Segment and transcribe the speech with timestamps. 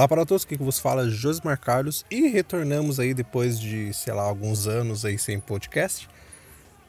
[0.00, 4.22] Olá para todos, que vos fala Josmar Carlos e retornamos aí depois de, sei lá,
[4.22, 6.08] alguns anos aí sem podcast.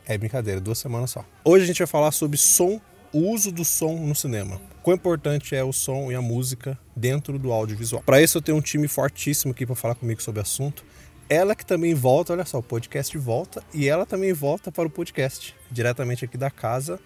[0.08, 1.26] É brincadeira, duas semanas só.
[1.44, 2.80] Hoje a gente vai falar sobre som,
[3.12, 4.62] o uso do som no cinema.
[4.82, 8.02] Quão importante é o som e a música dentro do audiovisual.
[8.02, 10.86] Para isso eu tenho um time fortíssimo aqui para falar comigo sobre o assunto.
[11.28, 14.90] Ela que também volta, olha só, o podcast volta e ela também volta para o
[14.90, 16.98] podcast, diretamente aqui da casa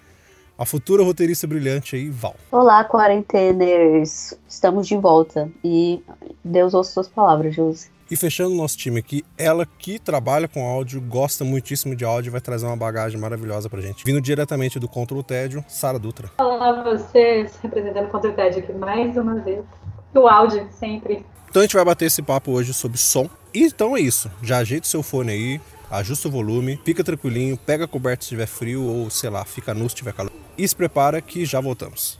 [0.58, 2.36] a futura roteirista brilhante aí, Val.
[2.52, 4.34] Olá, quarenteners!
[4.48, 6.02] Estamos de volta e
[6.44, 7.94] Deus ouça suas palavras, Josi.
[8.10, 12.32] E fechando o nosso time aqui, ela que trabalha com áudio, gosta muitíssimo de áudio,
[12.32, 14.06] vai trazer uma bagagem maravilhosa pra gente.
[14.06, 16.30] Vindo diretamente do Contra o Tédio, Sara Dutra.
[16.38, 19.66] Olá vocês, representando o Contra o Tédio aqui mais uma vez.
[20.14, 21.26] O áudio, sempre.
[21.50, 23.28] Então a gente vai bater esse papo hoje sobre som.
[23.54, 24.30] E então é isso.
[24.42, 28.28] Já ajeita o seu fone aí, ajusta o volume, fica tranquilinho, pega a coberta se
[28.28, 30.32] estiver frio ou, sei lá, fica nu se estiver calor.
[30.58, 32.20] E se prepara que já voltamos.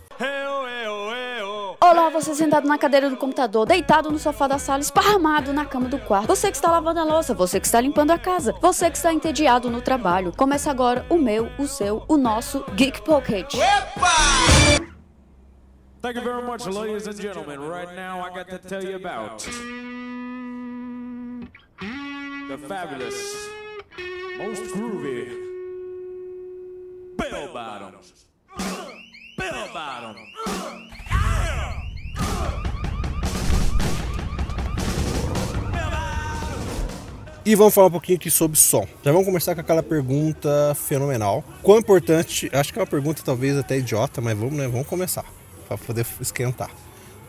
[1.88, 5.88] Olá, você sentado na cadeira do computador, deitado no sofá da sala, esparramado na cama
[5.88, 6.26] do quarto.
[6.28, 9.14] Você que está lavando a louça, você que está limpando a casa, você que está
[9.14, 10.34] entediado no trabalho.
[10.36, 13.54] Começa agora o meu, o seu, o nosso Geek Pocket.
[13.54, 14.86] Epa!
[16.02, 17.60] Thank you very much, ladies and gentlemen.
[17.60, 19.44] Right now I got to tell you about
[22.48, 23.50] the fabulous,
[24.38, 25.28] most groovy
[27.18, 28.28] Bell Bottoms.
[29.38, 30.36] Bell Bottoms.
[37.46, 38.88] E vamos falar um pouquinho aqui sobre som.
[39.04, 41.44] Já vamos começar com aquela pergunta fenomenal.
[41.62, 45.26] Quão importante, acho que é uma pergunta talvez até idiota, mas vamos, né, vamos começar
[45.68, 46.72] para poder esquentar.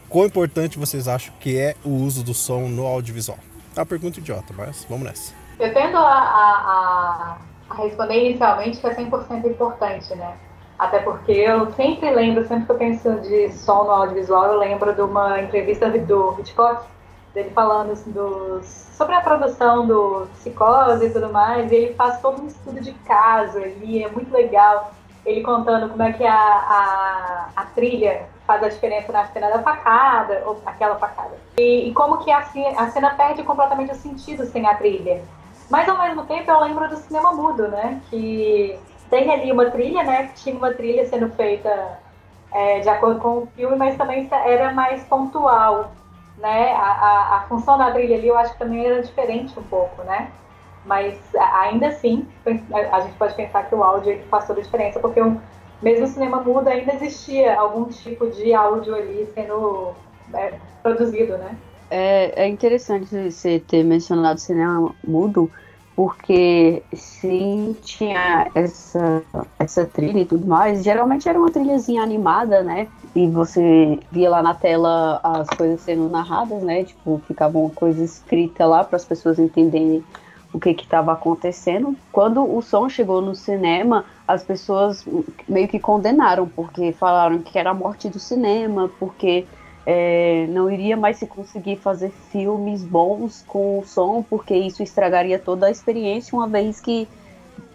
[0.09, 3.39] Quão importante vocês acham que é o uso do som no audiovisual?
[3.77, 5.46] É uma pergunta idiota, mas vamos nessa.
[5.59, 7.39] Eu tendo a, a,
[7.71, 10.37] a responder inicialmente que é 100% importante, né?
[10.79, 14.95] Até porque eu sempre lembro, sempre que eu penso de som no audiovisual, eu lembro
[14.95, 16.85] de uma entrevista do Hitchcock,
[17.33, 22.21] dele falando assim, dos, sobre a produção do Psicose e tudo mais, e ele faz
[22.21, 24.93] todo um estudo de caso ali, é muito legal.
[25.25, 29.63] Ele contando como é que a, a, a trilha faz a diferença na cena da
[29.63, 31.37] facada, ou aquela facada.
[31.59, 32.47] E, e como que a,
[32.77, 35.23] a cena perde completamente o sentido sem a trilha.
[35.71, 38.01] Mas ao mesmo tempo eu lembro do cinema mudo, né?
[38.09, 38.79] Que
[39.11, 40.31] tem ali uma trilha, né?
[40.37, 41.99] Tinha uma trilha sendo feita
[42.53, 45.93] é, de acordo com o filme, mas também era mais pontual,
[46.39, 46.73] né?
[46.73, 50.03] A, a, a, função da trilha ali eu acho que também era diferente um pouco,
[50.05, 50.31] né?
[50.85, 52.29] Mas ainda assim,
[52.93, 55.21] a gente pode pensar que o áudio é faz a diferença, porque
[55.83, 59.95] mesmo o cinema mudo ainda existia algum tipo de áudio ali sendo
[60.33, 61.57] é, produzido, né?
[61.91, 65.51] É, é interessante você ter mencionado cinema mudo,
[65.95, 69.23] porque sim tinha essa,
[69.59, 70.83] essa trilha e tudo mais.
[70.83, 72.89] Geralmente era uma trilhazinha animada, né?
[73.15, 76.85] E você via lá na tela as coisas sendo narradas, né?
[76.85, 80.05] Tipo, ficava uma coisa escrita lá para as pessoas entenderem
[80.53, 81.97] o que estava acontecendo.
[82.13, 85.05] Quando o som chegou no cinema, as pessoas
[85.49, 89.47] meio que condenaram, porque falaram que era a morte do cinema, porque
[89.87, 95.39] é, não iria mais se conseguir fazer filmes bons com o som, porque isso estragaria
[95.39, 97.07] toda a experiência, uma vez que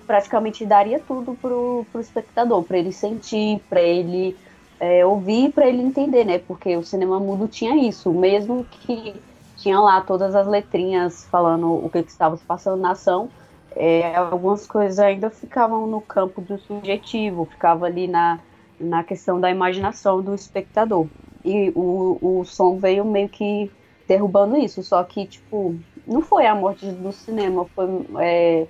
[0.05, 4.35] praticamente daria tudo pro, pro espectador, para ele sentir, para ele
[4.77, 6.37] é, ouvir, para ele entender, né?
[6.37, 9.15] Porque o cinema mudo tinha isso, mesmo que
[9.55, 13.29] tinha lá todas as letrinhas falando o que, que estava se passando na ação,
[13.73, 18.37] é, algumas coisas ainda ficavam no campo do subjetivo, ficava ali na,
[18.77, 21.07] na questão da imaginação do espectador
[21.43, 23.71] e o, o som veio meio que
[24.07, 24.83] derrubando isso.
[24.83, 27.87] Só que, tipo, não foi a morte do cinema, foi
[28.19, 28.67] é,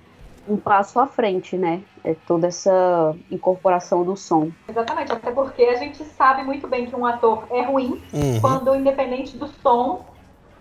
[0.47, 1.81] um passo à frente, né?
[2.03, 4.51] É toda essa incorporação do som.
[4.67, 8.41] Exatamente, até porque a gente sabe muito bem que um ator é ruim uhum.
[8.41, 10.05] quando, independente do som,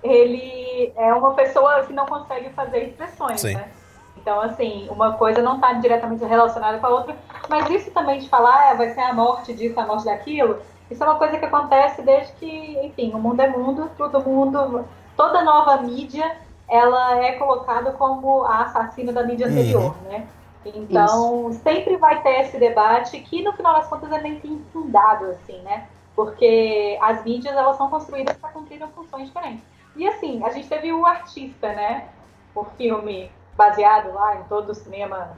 [0.03, 3.55] ele é uma pessoa que não consegue fazer expressões, Sim.
[3.55, 3.69] né?
[4.17, 7.17] Então, assim, uma coisa não está diretamente relacionada com a outra,
[7.49, 10.59] mas isso também de falar, ah, vai ser a morte disso, a morte daquilo,
[10.91, 14.85] isso é uma coisa que acontece desde que, enfim, o mundo é mundo, todo mundo,
[15.17, 16.37] toda nova mídia,
[16.69, 20.11] ela é colocada como a assassina da mídia anterior, uhum.
[20.11, 20.27] né?
[20.65, 21.61] Então, Isso.
[21.61, 25.59] sempre vai ter esse debate que, no final das contas, é meio que infundado, assim,
[25.63, 25.87] né?
[26.15, 29.65] Porque as mídias, elas são construídas para cumprir funções diferentes.
[29.97, 32.09] E, assim, a gente teve o artista, né?
[32.55, 35.37] O filme baseado lá em todo o cinema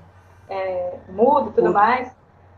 [0.48, 1.72] é, mudo e tudo uhum.
[1.72, 2.10] mais.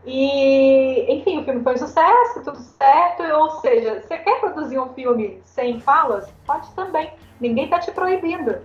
[0.05, 3.23] E, enfim, o filme foi um sucesso, tudo certo.
[3.23, 6.27] Ou seja, você quer produzir um filme sem falas?
[6.45, 7.11] Pode também.
[7.39, 8.57] Ninguém está te proibindo.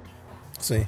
[0.59, 0.87] Sim.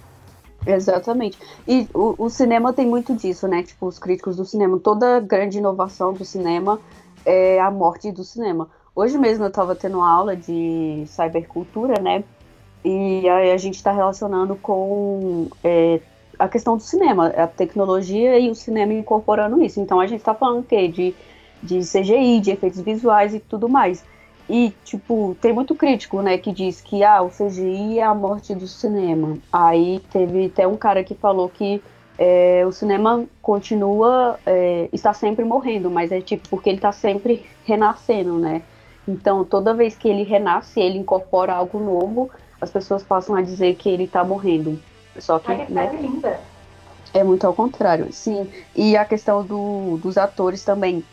[0.66, 1.38] Exatamente.
[1.66, 3.62] E o, o, cinema tem muito disso, né?
[3.62, 6.78] Tipo, os críticos do cinema, toda grande inovação do cinema
[7.25, 8.69] é a morte do cinema.
[8.94, 12.22] Hoje mesmo eu estava tendo uma aula de cybercultura, né?
[12.84, 16.00] E aí a gente está relacionando com é,
[16.42, 19.80] a questão do cinema, a tecnologia e o cinema incorporando isso.
[19.80, 20.88] Então a gente está falando o quê?
[20.88, 21.14] De,
[21.62, 24.04] de CGI, de efeitos visuais e tudo mais.
[24.50, 28.56] E, tipo, tem muito crítico, né, que diz que ah, o CGI é a morte
[28.56, 29.38] do cinema.
[29.52, 31.80] Aí teve até um cara que falou que
[32.18, 37.46] é, o cinema continua, é, está sempre morrendo, mas é tipo porque ele está sempre
[37.64, 38.62] renascendo, né?
[39.06, 42.28] Então, toda vez que ele renasce, ele incorpora algo novo,
[42.60, 44.78] as pessoas passam a dizer que ele está morrendo.
[45.18, 45.90] Só que, Ai, né?
[46.00, 46.40] linda.
[47.14, 48.50] É muito ao contrário, sim.
[48.74, 51.04] E a questão do, dos atores também.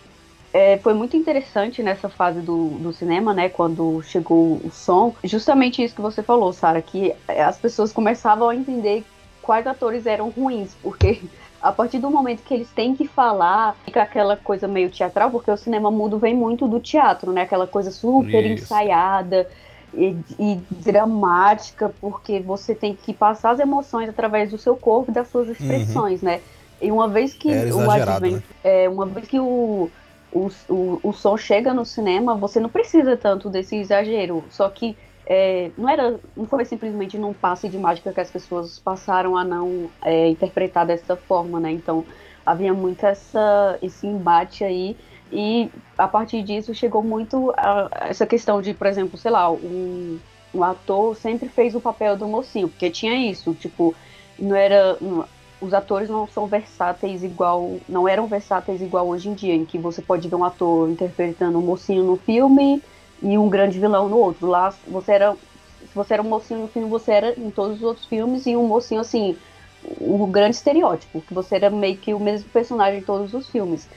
[0.51, 3.49] É, foi muito interessante nessa fase do, do cinema, né?
[3.49, 5.13] Quando chegou o som.
[5.23, 9.05] Justamente isso que você falou, Sara, que as pessoas começavam a entender
[9.41, 11.21] quais atores eram ruins, porque
[11.61, 15.51] a partir do momento que eles têm que falar, fica aquela coisa meio teatral, porque
[15.51, 17.43] o cinema mudo vem muito do teatro, né?
[17.43, 18.63] Aquela coisa super Isso.
[18.63, 19.47] ensaiada
[19.93, 25.13] e, e dramática, porque você tem que passar as emoções através do seu corpo e
[25.13, 26.41] das suas expressões, né?
[26.81, 28.41] E uma vez que o exagerado, advent, né?
[28.63, 29.89] é, uma vez que o,
[30.31, 34.43] o, o, o som chega no cinema, você não precisa tanto desse exagero.
[34.49, 34.95] Só que
[35.25, 39.43] é, não era, não foi simplesmente num passe de mágica que as pessoas passaram a
[39.43, 41.71] não é, interpretar dessa forma, né?
[41.71, 42.05] Então
[42.45, 44.95] havia muito essa, esse embate aí
[45.31, 47.53] e a partir disso chegou muito
[48.01, 50.19] essa questão de, por exemplo, sei lá, um,
[50.53, 53.95] um ator sempre fez o papel do mocinho, porque tinha isso, tipo,
[54.37, 55.25] não era não-
[55.61, 59.77] os atores não são versáteis igual, não eram versáteis igual hoje em dia, em que
[59.77, 62.81] você pode ver um ator interpretando um mocinho no filme
[63.21, 64.47] e um grande vilão no outro.
[64.47, 65.35] Lá você era
[65.81, 68.55] se você era um mocinho no filme, você era em todos os outros filmes e
[68.55, 69.37] um mocinho assim,
[69.83, 73.89] o grande estereótipo, que você era meio que o mesmo personagem em todos os filmes.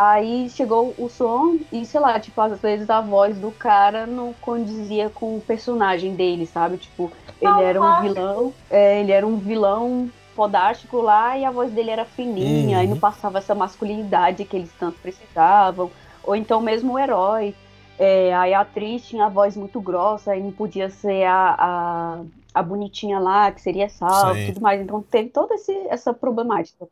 [0.00, 4.32] Aí chegou o som e, sei lá, tipo, às vezes a voz do cara não
[4.34, 6.76] condizia com o personagem dele, sabe?
[6.78, 7.10] Tipo,
[7.40, 11.90] ele era um vilão, é, ele era um vilão fodástico lá e a voz dele
[11.90, 12.84] era fininha Uhum.
[12.84, 15.90] e não passava essa masculinidade que eles tanto precisavam.
[16.22, 17.52] Ou então mesmo o herói.
[17.98, 22.20] É, aí a atriz tinha a voz muito grossa e não podia ser a, a,
[22.54, 24.80] a bonitinha lá, que seria salva e tudo mais.
[24.80, 26.86] Então teve toda esse, essa problemática.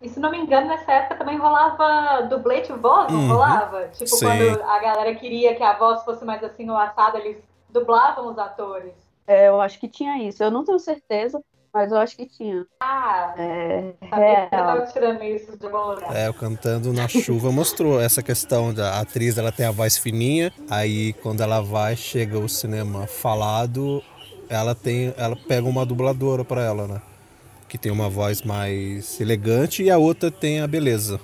[0.00, 3.28] E se não me engano, nessa época também rolava dublê de voz, não Uhum.
[3.28, 3.88] rolava?
[3.88, 4.26] Tipo, Sim.
[4.26, 7.38] quando a galera queria que a voz fosse mais assim no assado, eles
[7.70, 8.92] dublavam os atores.
[9.26, 10.42] É, eu acho que tinha isso.
[10.42, 11.40] Eu não tenho certeza,
[11.72, 12.66] mas eu acho que tinha.
[12.80, 14.66] Ah, É, sabia que eu real.
[14.66, 16.14] tava tirando isso de algum lugar.
[16.14, 20.52] É, o Cantando na Chuva mostrou essa questão da atriz, ela tem a voz fininha,
[20.70, 24.02] aí quando ela vai, chega o cinema falado,
[24.48, 27.02] ela tem, ela pega uma dubladora pra ela, né?
[27.76, 31.20] Que tem uma voz mais elegante e a outra tem a beleza.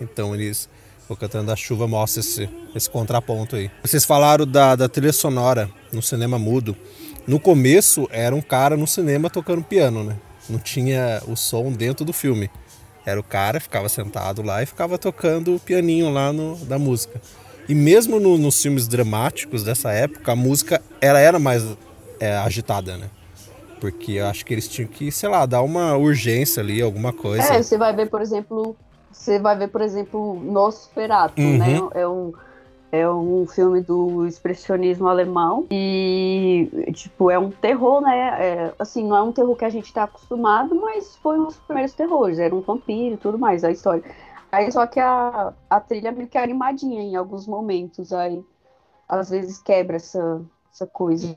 [0.00, 0.68] Então eles,
[1.08, 3.70] o Cantando da Chuva mostra esse, esse contraponto aí.
[3.84, 6.76] Vocês falaram da, da trilha sonora no cinema mudo.
[7.24, 10.16] No começo era um cara no cinema tocando piano, né?
[10.50, 12.50] Não tinha o som dentro do filme.
[13.06, 17.22] Era o cara, ficava sentado lá e ficava tocando o pianinho lá no, da música.
[17.68, 21.62] E mesmo no- nos filmes dramáticos dessa época, a música ela era mais
[22.18, 23.08] é, agitada, né?
[23.82, 27.54] Porque eu acho que eles tinham que, sei lá, dar uma urgência ali, alguma coisa.
[27.54, 28.76] É, você vai ver, por exemplo,
[29.10, 31.58] você vai ver, por exemplo, Nosferatu, Uhum.
[31.58, 31.80] né?
[31.92, 32.32] É um,
[32.92, 38.36] é um filme do expressionismo alemão e, tipo, é um terror, né?
[38.38, 41.56] É, assim, não é um terror que a gente tá acostumado, mas foi um dos
[41.56, 42.38] primeiros terrores.
[42.38, 44.04] Era um vampiro e tudo mais, a história.
[44.52, 48.40] Aí só que a, a trilha é meio que animadinha em alguns momentos, aí
[49.08, 50.40] às vezes quebra essa,
[50.72, 51.36] essa coisa.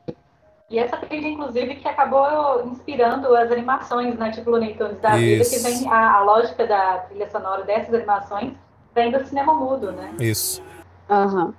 [0.70, 4.32] E essa trilha, inclusive, que acabou inspirando as animações, né?
[4.32, 5.52] Tipo Looney Tunes da vida, Isso.
[5.52, 8.54] que vem a, a lógica da trilha sonora dessas animações
[8.96, 10.16] vem do cinema mudo, né?
[10.20, 10.64] Isso.
[11.08, 11.54] Aham.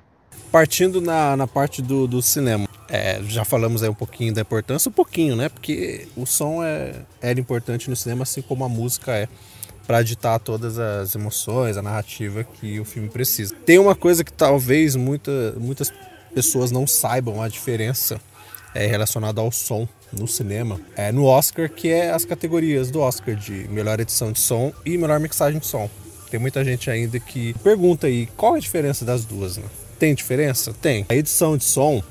[0.51, 4.89] Partindo na, na parte do, do cinema, é, já falamos aí um pouquinho da importância,
[4.89, 5.49] um pouquinho, né?
[5.49, 9.29] Porque o som é, era importante no cinema, assim como a música é,
[9.87, 13.55] para ditar todas as emoções, a narrativa que o filme precisa.
[13.65, 15.93] Tem uma coisa que talvez muita, muitas
[16.35, 18.21] pessoas não saibam a diferença
[18.75, 23.35] é, relacionada ao som no cinema, é no Oscar, que é as categorias do Oscar
[23.35, 25.91] de melhor edição de som e melhor mixagem de som.
[26.31, 29.65] Tem muita gente ainda que pergunta aí qual é a diferença das duas, né?
[29.99, 30.75] Tem diferença?
[30.81, 31.07] Tem.
[31.09, 32.03] A edição de som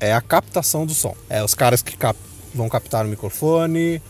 [0.00, 1.14] é a captação do som.
[1.28, 2.18] É os caras que cap-
[2.54, 4.00] vão captar o microfone,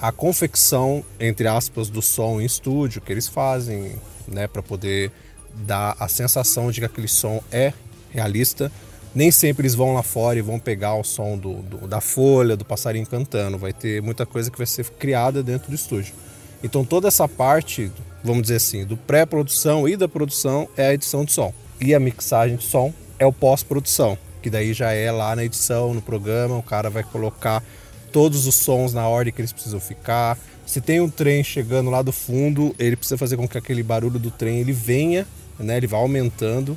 [0.00, 3.96] a confecção, entre aspas, do som em estúdio que eles fazem,
[4.28, 5.10] né, para poder
[5.54, 7.72] dar a sensação de que aquele som é
[8.10, 8.70] realista.
[9.14, 12.56] Nem sempre eles vão lá fora e vão pegar o som do, do- da folha,
[12.56, 13.58] do passarinho cantando.
[13.58, 16.14] Vai ter muita coisa que vai ser criada dentro do estúdio.
[16.62, 17.90] Então toda essa parte,
[18.22, 21.52] vamos dizer assim, do pré-produção e da produção é a edição de som.
[21.80, 25.94] E a mixagem de som é o pós-produção, que daí já é lá na edição,
[25.94, 27.62] no programa, o cara vai colocar
[28.12, 30.38] todos os sons na ordem que eles precisam ficar.
[30.66, 34.18] Se tem um trem chegando lá do fundo, ele precisa fazer com que aquele barulho
[34.18, 35.26] do trem ele venha,
[35.58, 35.76] né?
[35.76, 36.76] Ele vá aumentando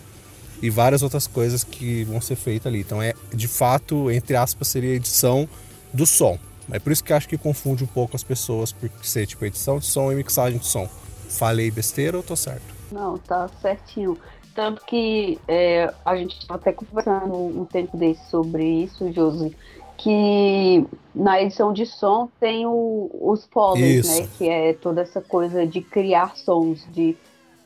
[0.61, 2.81] e várias outras coisas que vão ser feitas ali.
[2.81, 5.47] Então é de fato, entre aspas, seria edição
[5.93, 6.37] do som.
[6.71, 9.79] É por isso que acho que confunde um pouco as pessoas por ser tipo edição
[9.79, 10.87] de som e mixagem de som.
[11.29, 12.63] Falei besteira ou tô certo?
[12.91, 14.17] Não, tá certinho.
[14.53, 19.55] Tanto que é, a gente estava até conversando um tempo desse sobre isso, Josi,
[19.97, 24.27] que na edição de som tem o, os polys, né?
[24.37, 27.15] Que é toda essa coisa de criar sons, de,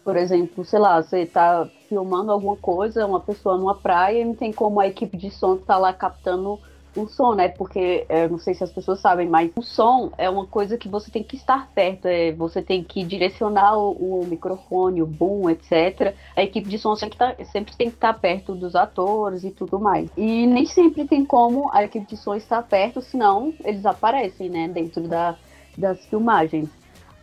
[0.04, 4.36] por exemplo, sei lá, você está filmando alguma coisa, uma pessoa numa praia, e não
[4.36, 6.60] tem como a equipe de som estar tá lá captando
[6.94, 7.48] o som, né?
[7.48, 10.90] Porque eu não sei se as pessoas sabem, mas o som é uma coisa que
[10.90, 15.50] você tem que estar perto, é, você tem que direcionar o, o microfone, o boom,
[15.50, 16.14] etc.
[16.36, 19.80] A equipe de som sempre, tá, sempre tem que estar perto dos atores e tudo
[19.80, 20.10] mais.
[20.18, 24.68] E nem sempre tem como a equipe de som estar perto, senão eles aparecem, né?
[24.68, 25.38] Dentro da,
[25.78, 26.70] das filmagens.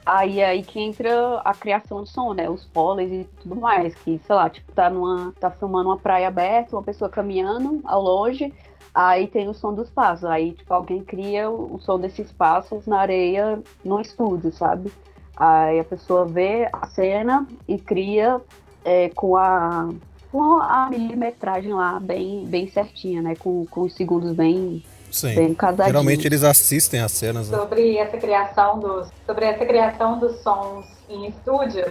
[0.04, 2.50] Aí aí que entra a criação de som, né?
[2.50, 3.94] Os poles e tudo mais.
[3.94, 5.32] Que, sei lá, tipo, tá numa.
[5.38, 8.52] tá filmando uma praia aberta, uma pessoa caminhando ao longe,
[8.94, 10.24] Aí tem o som dos passos.
[10.24, 14.92] Aí, tipo, alguém cria o, som desses passos na areia no estúdio, sabe?
[15.36, 18.40] Aí a pessoa vê a cena e cria
[18.84, 19.88] é, com a
[20.30, 23.34] com a milimetragem lá bem, bem certinha, né?
[23.36, 24.82] Com, com os segundos bem,
[25.12, 25.34] Sim.
[25.34, 27.50] bem Geralmente eles assistem as cenas.
[27.50, 27.58] Né?
[27.58, 31.84] Sobre essa criação dos sobre essa criação dos sons em estúdio,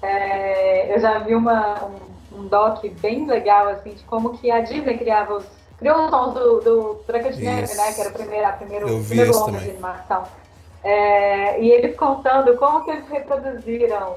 [0.00, 4.60] é, eu já vi uma, um, um doc bem legal assim de como que a
[4.60, 5.44] Disney criava os
[5.82, 7.92] criou os sons do, do Branca de Neve, né?
[7.92, 10.22] Que era o primeiro, a primeiro, primeiro longa de animação.
[10.84, 14.16] É, e eles contando como que eles reproduziram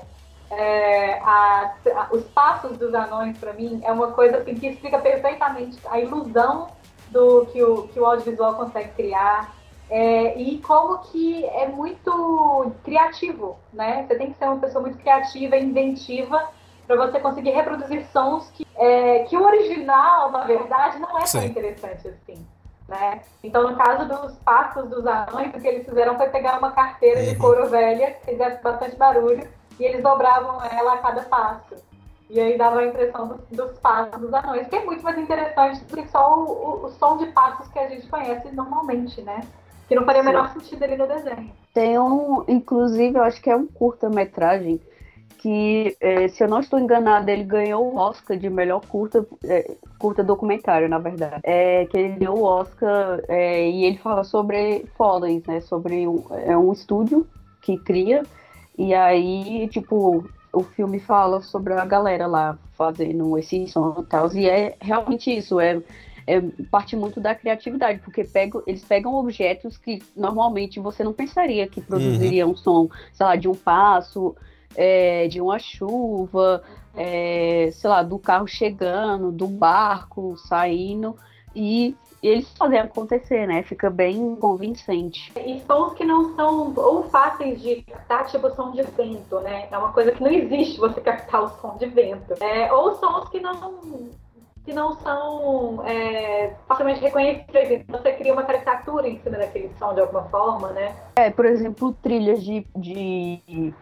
[0.49, 4.99] é, a, a, os passos dos anões, para mim, é uma coisa assim, que explica
[4.99, 6.67] perfeitamente a ilusão
[7.15, 9.55] do que o, que o audiovisual consegue criar.
[9.89, 14.03] É, e como que é muito criativo, né?
[14.05, 16.49] Você tem que ser uma pessoa muito criativa, inventiva,
[16.85, 21.39] para você conseguir reproduzir sons que, é, que o original, na verdade, não é Sim.
[21.39, 22.45] tão interessante assim.
[22.87, 23.21] Né?
[23.43, 27.21] Então, no caso dos passos dos anões, o que eles fizeram foi pegar uma carteira
[27.21, 27.25] uhum.
[27.27, 29.47] de couro velha, que fizesse bastante barulho,
[29.79, 31.75] e eles dobravam ela a cada passo.
[32.29, 35.83] E aí dava a impressão dos, dos passos dos anões, que é muito mais interessante
[35.83, 39.41] do que só o, o, o som de passos que a gente conhece normalmente, né?
[39.87, 41.51] Que não faria o menor sentido ali no desenho.
[41.73, 44.81] Tem um, inclusive, eu acho que é um curta-metragem
[45.37, 49.75] que, é, se eu não estou enganada, ele ganhou o Oscar de melhor curta, é,
[49.99, 51.41] curta documentário, na verdade.
[51.43, 55.61] É, que ele deu o Oscar é, e ele fala sobre Follies, né?
[55.61, 57.27] Sobre um, é um estúdio
[57.61, 58.23] que cria,
[58.75, 64.33] e aí, tipo, o filme fala sobre a galera lá fazendo esse som e tal,
[64.33, 65.81] e é realmente isso, é
[66.27, 71.67] é, parte muito da criatividade, porque pegam, eles pegam objetos que normalmente você não pensaria
[71.67, 72.55] que produziriam uhum.
[72.55, 74.35] som, sei lá, de um passo,
[74.75, 76.63] é, de uma chuva,
[76.95, 81.15] é, sei lá, do carro chegando, do barco saindo,
[81.55, 83.63] e eles fazem acontecer, né?
[83.63, 85.31] Fica bem convincente.
[85.37, 89.67] E sons que não são ou fáceis de captar, tipo som de vento, né?
[89.71, 92.33] É uma coisa que não existe você captar o som de vento.
[92.41, 94.09] É, ou sons que não
[94.65, 97.83] que não são é, facilmente reconhecíveis.
[97.87, 100.95] Então você cria uma caricatura em cima daquele som de alguma forma, né?
[101.17, 103.73] É, por exemplo, trilhas de, de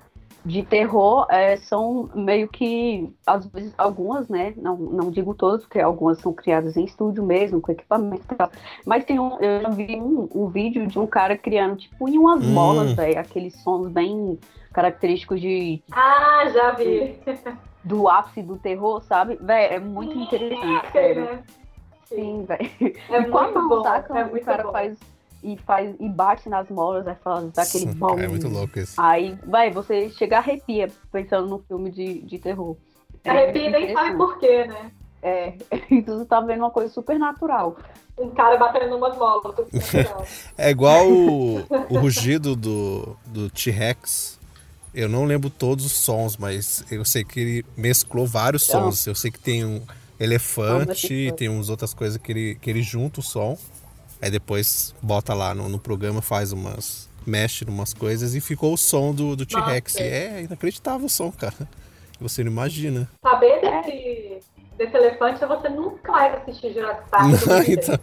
[0.46, 4.54] de terror é, são meio que, às vezes, algumas, né?
[4.58, 8.52] Não, não digo todas, porque algumas são criadas em estúdio mesmo, com equipamento e tal.
[8.86, 12.18] Mas tem um, eu já vi um, um vídeo de um cara criando, tipo, em
[12.18, 12.54] umas hum.
[12.54, 14.38] bolas, velho, aqueles sons bem
[14.74, 15.82] característicos de.
[15.92, 17.20] Ah, já vi!
[17.84, 19.38] Do ápice do terror, sabe?
[19.42, 21.26] Véi, é muito interessante, sério.
[21.26, 21.44] Né?
[22.06, 22.96] Sim, velho.
[23.10, 23.84] É muito bom.
[23.84, 24.72] Saca, é muito o cara bom.
[24.72, 24.98] faz
[25.44, 28.18] e faz e bate nas molas, aí fala daquele bom.
[28.18, 29.00] É muito louco isso.
[29.00, 32.78] Aí, vai, você chega arrepia pensando no filme de, de terror.
[33.24, 34.92] É arrepia nem sabe por quê, né?
[35.22, 35.54] É,
[35.90, 37.78] e tu tá vendo uma coisa super natural.
[38.18, 39.56] Um cara batendo umas molas.
[40.58, 41.60] é igual o,
[41.90, 44.40] o rugido do, do T-Rex.
[44.94, 49.08] Eu não lembro todos os sons, mas eu sei que ele mesclou vários sons.
[49.08, 49.82] Eu sei que tem um
[50.20, 53.58] elefante, tem umas outras coisas que ele, que ele junta o som.
[54.24, 57.10] Aí depois bota lá no, no programa, faz umas.
[57.28, 59.98] mexe umas coisas e ficou o som do, do T-Rex.
[59.98, 61.68] É inacreditável o som, cara.
[62.22, 63.10] Você não imagina.
[63.22, 64.40] Saber desse,
[64.78, 67.26] desse elefante, você nunca mais assistir Jurassic Park.
[67.26, 68.00] Não, então...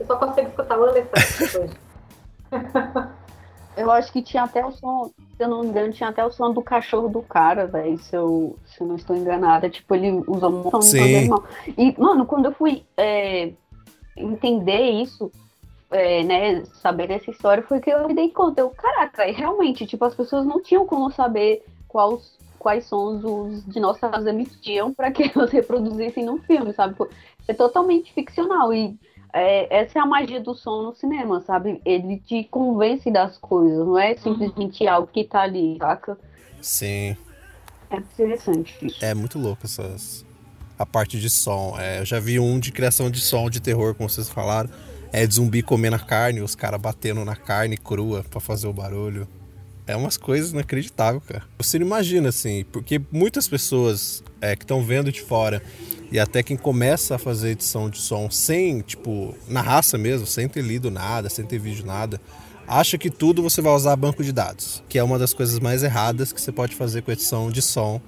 [0.00, 1.74] Eu só consigo escutar o elefante hoje.
[3.76, 6.30] Eu acho que tinha até o som Se eu não me engano, tinha até o
[6.30, 7.98] som do cachorro do cara, velho.
[7.98, 9.68] Se eu, se eu não estou enganada.
[9.68, 11.28] Tipo, ele usou um som Sim.
[11.28, 11.44] do
[11.76, 13.52] E, mano, quando eu fui é,
[14.16, 15.30] entender isso,
[15.90, 18.60] é, né, saber dessa história, foi que eu me dei conta.
[18.60, 23.64] Eu, caraca, e realmente, tipo, as pessoas não tinham como saber quais, quais sons os
[23.66, 26.96] dinossauros emitiam para que eles reproduzissem no filme, sabe?
[27.46, 28.98] É totalmente ficcional e
[29.32, 31.80] é, essa é a magia do som no cinema, sabe?
[31.84, 36.16] Ele te convence das coisas, não é simplesmente algo que tá ali, saca?
[36.62, 37.16] Sim.
[37.90, 39.04] É interessante isso.
[39.04, 40.24] É muito louco essas.
[40.78, 41.76] A parte de som.
[41.78, 44.70] É, eu já vi um de criação de som de terror, como vocês falaram.
[45.12, 48.72] É de zumbi comendo a carne, os caras batendo na carne crua para fazer o
[48.72, 49.28] barulho.
[49.86, 51.44] É umas coisas inacreditáveis, cara.
[51.58, 55.62] Você não imagina, assim, porque muitas pessoas é, que estão vendo de fora
[56.10, 60.48] e até quem começa a fazer edição de som sem, tipo, na raça mesmo, sem
[60.48, 62.20] ter lido nada, sem ter vídeo nada,
[62.66, 65.82] acha que tudo você vai usar banco de dados, que é uma das coisas mais
[65.82, 68.00] erradas que você pode fazer com edição de som,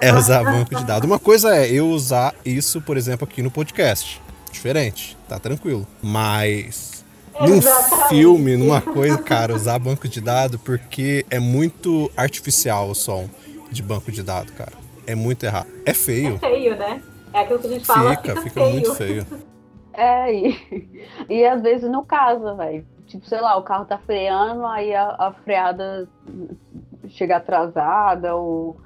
[0.00, 1.08] é usar banco de dados.
[1.08, 4.20] Uma coisa é eu usar isso, por exemplo, aqui no podcast.
[4.50, 5.86] Diferente, tá tranquilo.
[6.02, 7.04] Mas
[7.40, 7.60] num
[8.08, 13.28] filme, numa coisa, cara, usar banco de dados porque é muito artificial o som
[13.70, 14.72] de banco de dados, cara.
[15.06, 15.68] É muito errado.
[15.84, 16.36] É feio.
[16.36, 17.02] É feio, né?
[17.32, 18.10] É aquilo que a gente fala.
[18.16, 18.72] Fica, Fica, fica feio.
[18.72, 19.26] muito feio.
[19.98, 22.84] É, e, e às vezes não casa, velho.
[23.16, 26.06] Tipo, sei lá, o carro tá freando, aí a, a freada
[27.08, 28.76] chega atrasada, ou,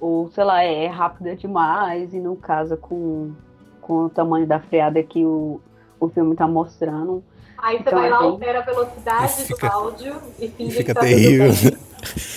[0.00, 3.32] ou sei lá, é rápida demais e não casa com,
[3.80, 5.60] com o tamanho da freada que o,
[6.00, 7.22] o filme tá mostrando.
[7.58, 10.84] Aí você Então, vai lá, bem- altera a velocidade Fica- do áudio e finge Fica
[10.86, 11.48] que tá terrível.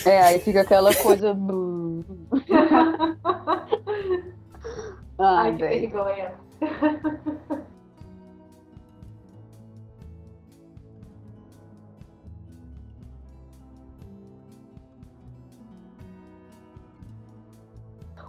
[0.03, 1.37] É, aí fica aquela coisa.
[5.19, 6.31] Ai, Ai, que vergonha.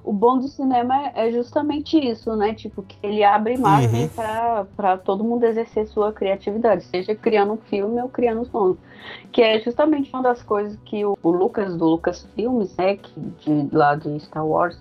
[0.05, 2.55] O bom do cinema é é justamente isso, né?
[2.55, 4.67] Tipo, que ele abre margem Uhum.
[4.77, 8.77] para todo mundo exercer sua criatividade, seja criando um filme ou criando um som.
[9.31, 12.97] Que é justamente uma das coisas que o, o Lucas, do Lucas Filmes, né?
[12.97, 14.81] Que, de, lá de Star Wars,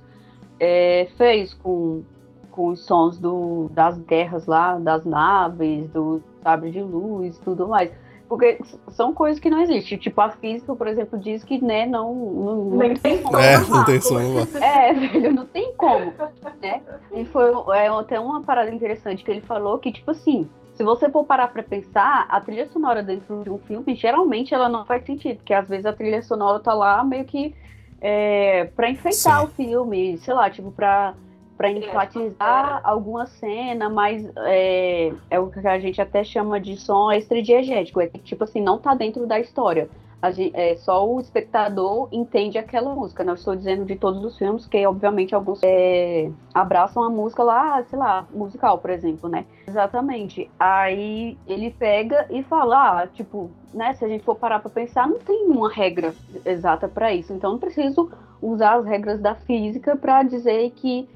[0.60, 2.04] é, fez com,
[2.52, 7.68] com os sons do, das guerras lá, das naves, do sabre de luz e tudo
[7.68, 7.92] mais.
[8.32, 8.60] Porque
[8.92, 9.98] são coisas que não existem.
[9.98, 13.38] Tipo, a física, por exemplo, diz que né, não, não, não tem como.
[13.38, 14.58] É, não tem vácuo.
[14.58, 16.14] é, velho, não tem como,
[16.62, 16.82] né?
[17.14, 21.10] E foi é, até uma parada interessante que ele falou que, tipo assim, se você
[21.10, 25.04] for parar pra pensar, a trilha sonora dentro de um filme, geralmente ela não faz
[25.04, 27.54] sentido, porque às vezes a trilha sonora tá lá meio que
[28.00, 29.46] é, pra enfeitar Sim.
[29.46, 31.16] o filme, sei lá, tipo, pra,
[31.62, 37.12] pra enfatizar alguma cena, mas é, é o que a gente até chama de som
[37.12, 39.88] extra-diegético, é que, tipo assim, não tá dentro da história
[40.22, 43.24] a gen- é, só o espectador entende aquela música.
[43.24, 47.84] Não estou dizendo de todos os filmes, que obviamente alguns é, abraçam a música lá,
[47.86, 49.46] sei lá, musical, por exemplo, né?
[49.68, 50.48] Exatamente.
[50.60, 55.08] Aí ele pega e fala, ah, tipo, né, se a gente for parar pra pensar,
[55.08, 56.14] não tem uma regra
[56.46, 57.34] exata pra isso.
[57.34, 61.10] Então não preciso usar as regras da física pra dizer que,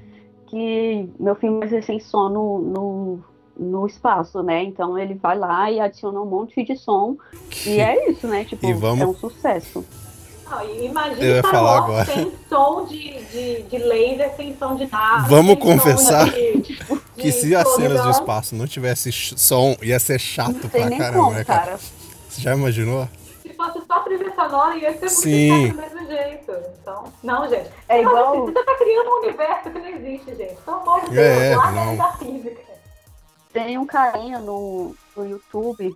[0.48, 3.20] que meu filme vai ser sem som no, no,
[3.58, 4.64] no espaço, né?
[4.64, 7.18] Então ele vai lá e adiciona um monte de som
[7.66, 8.44] e é isso, né?
[8.46, 9.84] Tipo, E vamos- é um sucesso.
[10.50, 12.06] Não, imagina falar agora.
[12.06, 15.28] sem som de, de, de laser, sem som de nave.
[15.28, 16.62] Vamos confessar de-
[17.18, 20.90] Que se as cenas do espaço não tivesse som, ia ser chato Não tem pra
[20.90, 21.62] nem caramba, como, né, cara?
[21.66, 21.80] cara.
[22.30, 23.08] Você já imaginou?
[23.65, 25.49] Se fosse só trilha sonora, ia ser muito Sim.
[25.49, 26.51] chato do mesmo jeito.
[26.82, 27.69] Então, não, gente.
[27.89, 28.45] É Não, igual.
[28.45, 30.56] Você tá criando um universo que não existe, gente.
[30.62, 31.97] Pelo amor de Deus, É, não.
[31.97, 32.62] da física.
[33.54, 35.95] Tem um carinha no, no YouTube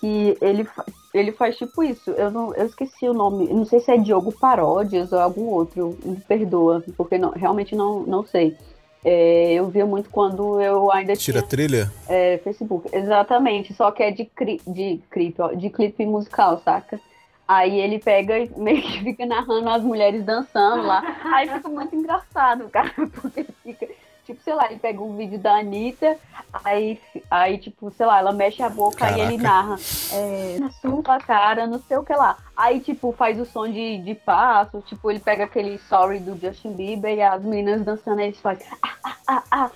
[0.00, 0.68] que ele,
[1.14, 2.10] ele faz tipo isso.
[2.10, 3.48] Eu, não, eu esqueci o nome.
[3.48, 5.98] Não sei se é Diogo Paródias ou algum outro.
[6.04, 8.56] Me perdoa, porque não, realmente não, não sei.
[9.04, 11.92] É, eu via muito quando eu ainda Tira tinha a trilha?
[12.08, 12.88] é, Facebook.
[12.92, 17.00] Exatamente, só que é de, cri, de, clipe, ó, de clipe musical, saca?
[17.48, 21.02] Aí ele pega e meio que fica narrando as mulheres dançando lá.
[21.32, 23.88] Aí fica muito engraçado, cara, porque fica.
[24.26, 26.18] Tipo, sei lá, ele pega um vídeo da Anitta,
[26.62, 29.76] aí, aí tipo, sei lá, ela mexe a boca e ele narra.
[30.12, 32.36] É, na sua cara, não sei o que lá.
[32.54, 36.74] Aí, tipo, faz o som de, de passo, tipo, ele pega aquele sorry do Justin
[36.74, 39.70] Bieber e as meninas dançando, eles fazem ah, ah, ah, ah,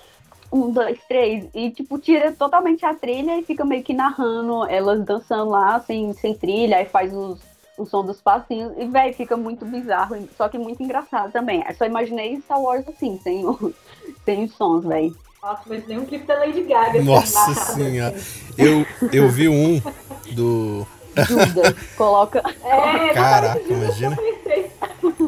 [0.51, 5.03] um, dois, três, e tipo, tira totalmente a trilha e fica meio que narrando elas
[5.03, 7.41] dançando lá sem, sem trilha, aí faz os,
[7.77, 11.63] o som dos passinhos, e velho, fica muito bizarro, só que muito engraçado também.
[11.67, 13.73] Eu só imaginei Star Wars assim, sem, o,
[14.25, 15.15] sem os sons, velho.
[15.41, 16.99] Nossa, mas nem um clipe da Lady Gaga.
[16.99, 18.15] assim, Nossa senhora.
[18.15, 18.53] assim.
[18.57, 19.81] Eu, eu vi um
[20.31, 20.87] do.
[21.27, 21.75] Judas.
[21.97, 22.41] Coloca.
[22.63, 24.17] É, Caraca, imagina.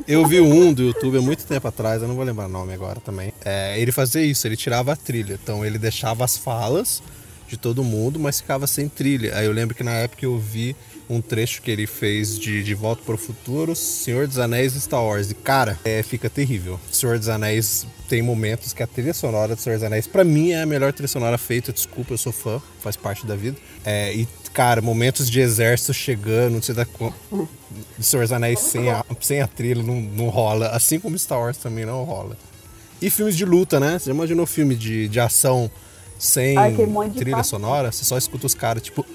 [0.08, 2.74] Eu vi um do YouTube há muito tempo atrás, eu não vou lembrar o nome
[2.74, 3.34] agora também.
[3.44, 5.38] É, ele fazia isso, ele tirava a trilha.
[5.42, 7.04] Então ele deixava as falas
[7.48, 9.38] de todo mundo, mas ficava sem trilha.
[9.38, 10.76] Aí eu lembro que na época eu vi
[11.10, 14.82] um trecho que ele fez de De Volta para o Futuro, Senhor dos Anéis e
[14.82, 15.30] Star Wars.
[15.32, 16.80] E cara, é, fica terrível.
[16.92, 20.52] Senhor dos Anéis tem momentos que a trilha sonora do Senhor dos Anéis, pra mim,
[20.52, 21.72] é a melhor trilha sonora feita.
[21.72, 23.58] Desculpa, eu sou fã, faz parte da vida.
[23.84, 27.16] É, e, cara, momentos de exército chegando, não sei da conta.
[28.00, 30.70] Senhor dos Anéis sem a, sem a trilha não, não rola.
[30.70, 32.38] Assim como Star Wars também não rola.
[33.02, 34.00] E filmes de luta, né?
[34.00, 35.70] Você já imaginou filme de, de ação
[36.18, 36.76] sem Ai,
[37.16, 37.92] trilha sonora?
[37.92, 39.06] Você só escuta os caras, tipo,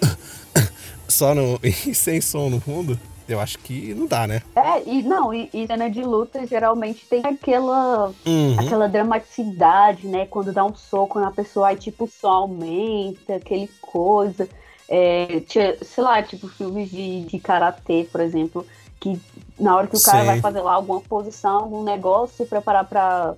[1.11, 1.59] só no.
[1.63, 2.99] e sem som no fundo?
[3.29, 4.43] Eu acho que não dá, né?
[4.57, 8.57] É, e não, e, e cena de luta geralmente tem aquela, Uhum.
[8.59, 10.27] aquela dramaticidade, né?
[10.27, 14.49] Quando dá um soco na pessoa, aí tipo o som aumenta, aquele coisa.
[14.89, 18.67] É, sei lá, tipo filmes de, de karatê, por exemplo,
[18.99, 19.21] que
[19.59, 20.27] na hora que o cara Sim.
[20.27, 23.35] vai fazer lá alguma posição, algum negócio, se preparar pra,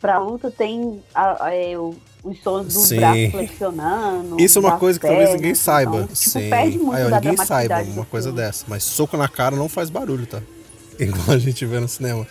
[0.00, 2.96] pra luta, tem a- a- é, o- os sons do Sim.
[2.96, 4.40] braço flexionando.
[4.40, 5.96] Isso é uma coisa que talvez ninguém saiba.
[5.96, 6.50] então, tipo, Sim.
[6.50, 8.42] perde muito Aí, ó, ninguém saiba uma coisa filme.
[8.42, 8.64] dessa.
[8.68, 10.42] Mas soco na cara não faz barulho, tá?
[10.98, 12.26] Igual a gente vê no cinema.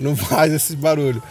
[0.00, 1.22] Não faz esse barulho.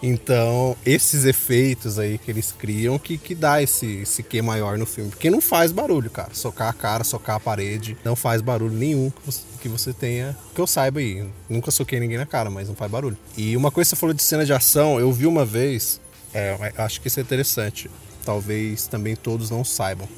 [0.00, 4.86] Então, esses efeitos aí que eles criam que, que dá esse, esse que maior no
[4.86, 5.10] filme.
[5.10, 6.30] Porque não faz barulho, cara.
[6.32, 10.36] Socar a cara, socar a parede, não faz barulho nenhum que você, que você tenha.
[10.54, 11.26] Que eu saiba aí.
[11.48, 13.18] Nunca soquei ninguém na cara, mas não faz barulho.
[13.36, 16.00] E uma coisa que você falou de cena de ação, eu vi uma vez.
[16.32, 17.90] É, acho que isso é interessante.
[18.24, 20.08] Talvez também todos não saibam.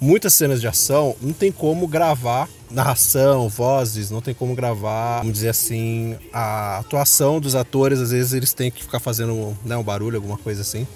[0.00, 5.34] Muitas cenas de ação não tem como gravar narração, vozes, não tem como gravar, vamos
[5.34, 9.82] dizer assim, a atuação dos atores, às vezes eles têm que ficar fazendo né, um
[9.82, 10.86] barulho, alguma coisa assim.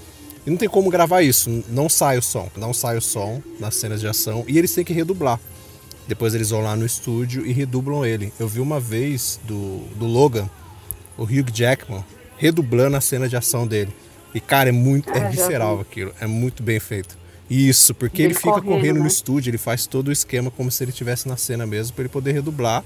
[0.44, 3.76] E não tem como gravar isso, não sai o som, não sai o som nas
[3.76, 5.38] cenas de ação e eles têm que redublar.
[6.07, 8.33] Depois eles vão lá no estúdio e redublam ele.
[8.40, 10.48] Eu vi uma vez do, do Logan,
[11.18, 12.02] o Hugh Jackman,
[12.38, 13.94] redublando a cena de ação dele.
[14.35, 15.83] E cara, é muito, é já visceral vi.
[15.83, 17.17] aquilo, é muito bem feito.
[17.51, 19.09] Isso, porque Dele ele fica correndo, correndo, no né?
[19.09, 22.09] estúdio, ele faz todo o esquema como se ele estivesse na cena mesmo, para ele
[22.11, 22.85] poder redublar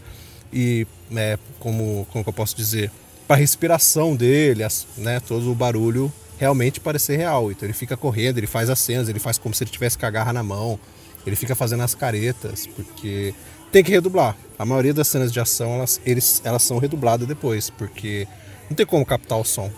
[0.52, 2.90] e, é, como, como eu posso dizer,
[3.26, 7.50] para a respiração dele, as- né, todo o barulho realmente parecer real.
[7.50, 10.06] Então ele fica correndo, ele faz as cenas, ele faz como se ele tivesse com
[10.06, 10.78] a garra na mão,
[11.26, 13.34] ele fica fazendo as caretas, porque
[13.72, 14.36] tem que redublar.
[14.58, 18.28] A maioria das cenas de ação, elas, eles, elas são redubladas depois, porque
[18.70, 19.70] não tem como captar o som,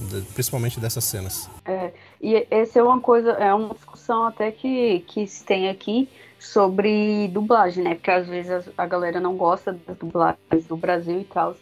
[0.00, 1.48] de- principalmente dessas cenas.
[1.64, 6.08] É, e essa é uma coisa, é uma discussão até que, que se tem aqui
[6.38, 7.94] sobre dublagem, né?
[7.94, 11.54] Porque às vezes a, a galera não gosta das dublagens do Brasil e tal.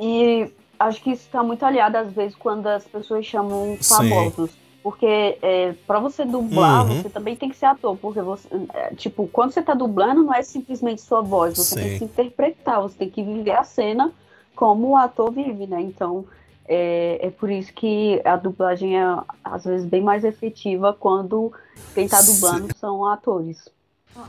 [0.00, 3.94] E acho que isso está muito aliado às vezes quando as pessoas chamam Sim.
[3.94, 4.50] famosos.
[4.82, 6.96] Porque é, para você dublar, Uhum.
[7.02, 7.96] você também tem que ser ator.
[7.98, 11.90] Porque você, é, tipo, quando você tá dublando, não é simplesmente sua voz, você tem
[11.90, 11.98] Sim.
[11.98, 14.12] que interpretar, você tem que viver a cena
[14.54, 15.80] como o ator vive, né?
[15.80, 16.24] Então,
[16.68, 19.02] é, é por isso que a dublagem é,
[19.42, 21.52] às vezes, bem mais efetiva quando
[21.94, 23.68] quem tá dublando são atores.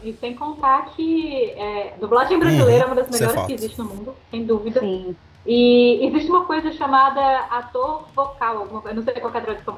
[0.04, 3.80] E sem contar que é, dublagem brasileira é uma das Isso é melhores que existe
[3.80, 4.80] no mundo, sem dúvida.
[4.80, 9.38] Sim, E existe uma coisa chamada ator vocal, alguma coisa, eu não sei qual é
[9.38, 9.73] a tradução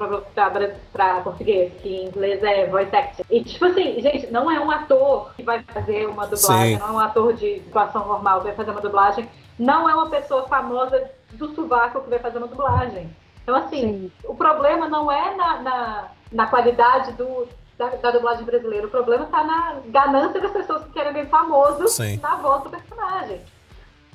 [0.92, 3.22] para português, que em inglês é voice acting.
[3.30, 6.78] E tipo assim, gente, não é um ator que vai fazer uma dublagem, Sim.
[6.78, 10.10] não é um ator de situação normal que vai fazer uma dublagem, não é uma
[10.10, 13.10] pessoa famosa do sovaco que vai fazer uma dublagem.
[13.42, 14.12] Então assim, sim.
[14.24, 19.24] o problema não é na, na, na qualidade do, da, da dublagem brasileira, o problema
[19.24, 22.18] está na ganância das pessoas que querem ver famoso Sim.
[22.22, 23.40] na voz do personagem.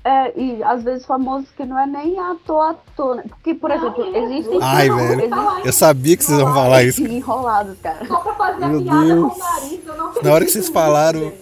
[0.04, 3.24] É, e às vezes famosos que não é nem ator, ator, né?
[3.28, 4.20] Porque, por Não, exemplo, é.
[4.20, 4.60] existem.
[4.62, 5.30] Ai, não, velho.
[5.66, 7.04] Eu sabia que vocês iam falar isso.
[7.06, 8.06] enrolados, cara.
[8.06, 9.34] Só pra fazer a Meu piada Deus.
[9.34, 11.34] com o nariz, eu não Na hora que vocês falaram-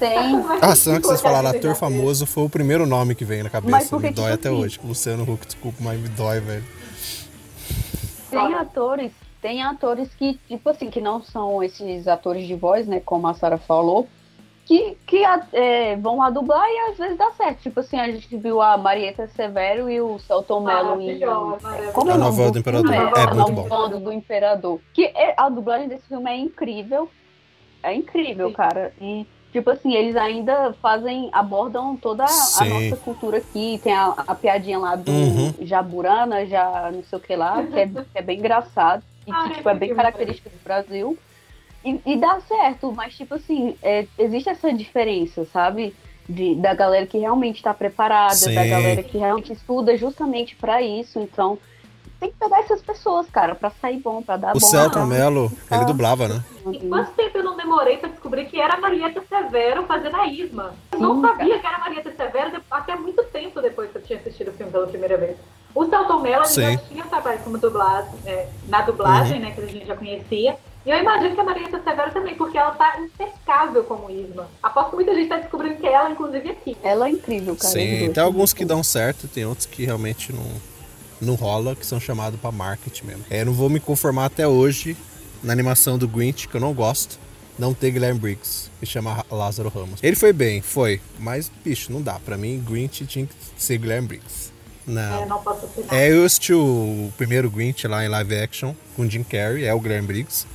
[0.00, 0.34] Tem.
[0.62, 3.98] Ah, só que vocês falaram ator famoso foi o primeiro nome que veio na cabeça.
[3.98, 4.80] Me dói até hoje.
[4.82, 6.64] Luciano Huck, desculpa, mas me dói, velho.
[8.30, 13.00] Tem atores, tem atores que, tipo assim, que não são esses atores de voz, né?
[13.04, 14.08] Como a Sarah falou,
[14.64, 17.60] que, que é, vão a dublar e às vezes dá certo.
[17.60, 21.18] Tipo assim, a gente viu a Marieta Severo e o Celton Mello em.
[21.18, 21.92] Maravilhosa, maravilhosa.
[21.92, 22.94] Como é A novela do do Imperador.
[22.94, 24.80] É A muito novela do Imperador.
[24.94, 27.10] Que é- a dublagem desse filme é incrível.
[27.82, 28.54] É incrível, Sim.
[28.54, 28.94] cara.
[29.00, 32.26] E, tipo assim, eles ainda fazem, abordam toda a,
[32.60, 33.80] a nossa cultura aqui.
[33.82, 35.54] Tem a, a piadinha lá do Uhum.
[35.62, 39.02] Jaburana, já não sei o que lá, que é, que é bem engraçado.
[39.26, 39.96] E Ah, que, é tipo, é bem incrível.
[39.96, 41.18] característico do Brasil.
[41.84, 45.94] E, e dá certo, mas, tipo assim, é, existe essa diferença, sabe?
[46.28, 48.54] De, da galera que realmente está preparada, Sim.
[48.54, 51.18] da galera que realmente estuda justamente para isso.
[51.18, 51.58] Então,
[52.20, 54.66] tem que pegar essas pessoas, cara, pra sair bom, pra dar O bom.
[54.66, 56.44] Celton Não, Mello, ele dublava, né?
[56.70, 60.26] E quanto tempo eu não demorei pra descobrir que era a Marieta Severo fazendo a
[60.26, 60.74] Isma?
[60.92, 64.02] Eu não Sim, sabia que era a Marieta Severo até muito tempo depois que eu
[64.02, 65.38] tinha assistido o filme pela primeira vez.
[65.74, 66.78] O Celton Mello ele já Sim.
[66.88, 70.56] tinha trabalho como dublagem, é, na dublagem, né, que a gente já conhecia.
[70.84, 74.48] E eu imagino que a Marieta Severo também, porque ela tá impecável como Isma.
[74.62, 76.76] Aposto que muita gente tá descobrindo que ela, inclusive, aqui.
[76.82, 77.72] Ela é incrível, cara.
[77.72, 78.12] Sim, os dois.
[78.14, 80.42] tem alguns que dão certo, tem outros que realmente não,
[81.20, 83.24] não rola, que são chamados pra marketing mesmo.
[83.30, 84.96] É, eu não vou me conformar até hoje
[85.42, 87.18] na animação do Grinch, que eu não gosto,
[87.58, 90.00] não ter Guilherme Briggs, que chama Lázaro Ramos.
[90.02, 92.14] Ele foi bem, foi, mas, bicho, não dá.
[92.18, 94.50] Pra mim, Grinch tinha que ser Guilherme Briggs.
[94.88, 95.26] É, Não.
[95.28, 95.94] não posso opinar.
[95.94, 99.80] É, eu assisti o primeiro Grinch lá em live action com Jim Carrey, é o
[99.80, 100.46] Guilherme Briggs.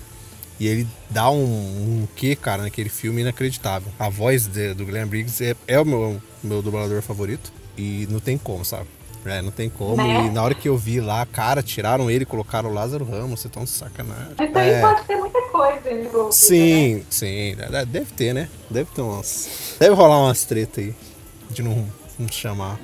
[0.59, 3.91] E ele dá um, um quê, cara, naquele filme inacreditável.
[3.99, 7.51] A voz de- do Guilherme Briggs é, é o meu, meu dublador favorito.
[7.77, 8.87] E não tem como, sabe?
[9.25, 9.97] É, não tem como.
[9.97, 10.27] Né?
[10.27, 13.39] E na hora que eu vi lá, cara, tiraram ele e colocaram o Lázaro Ramos.
[13.41, 14.33] Vocês estão de sacanagem.
[14.39, 14.81] Isso aí É.
[14.81, 16.31] pode ter muita coisa envolvida, né?
[16.31, 17.55] Sim, sim.
[17.59, 18.49] é, Deve ter, né?
[18.69, 19.75] Deve ter umas.
[19.79, 20.93] Deve rolar umas treta aí.
[21.49, 21.85] De não,
[22.19, 22.79] não chamar.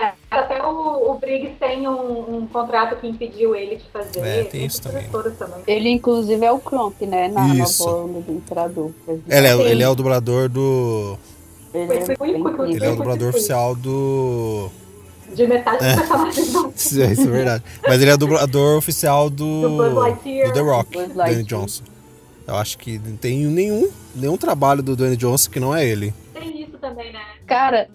[0.00, 4.20] É, até o, o Briggs tem um, um contrato que impediu ele de fazer.
[4.20, 5.08] É, tem isso também.
[5.08, 5.58] coisas também.
[5.66, 7.26] Ele, inclusive, é o Crump, né?
[7.26, 7.84] Na Isso.
[7.84, 8.92] nova do Imperador.
[9.08, 9.62] Ele é, Sim.
[9.62, 11.18] ele é o dublador do.
[11.74, 11.96] Ele é.
[11.96, 12.96] Ele é o Sim.
[12.96, 14.70] dublador oficial do.
[15.34, 17.64] De metade dos personagens do Isso é verdade.
[17.82, 19.62] Mas ele é dublador oficial do.
[19.62, 21.42] Do do The Rock, Buzz Dwayne.
[21.44, 21.84] Johnson.
[22.46, 26.14] Eu acho que não tem nenhum, nenhum trabalho do Dwayne Johnson que não é ele.
[26.32, 27.20] Tem isso também, né?
[27.46, 27.88] Cara,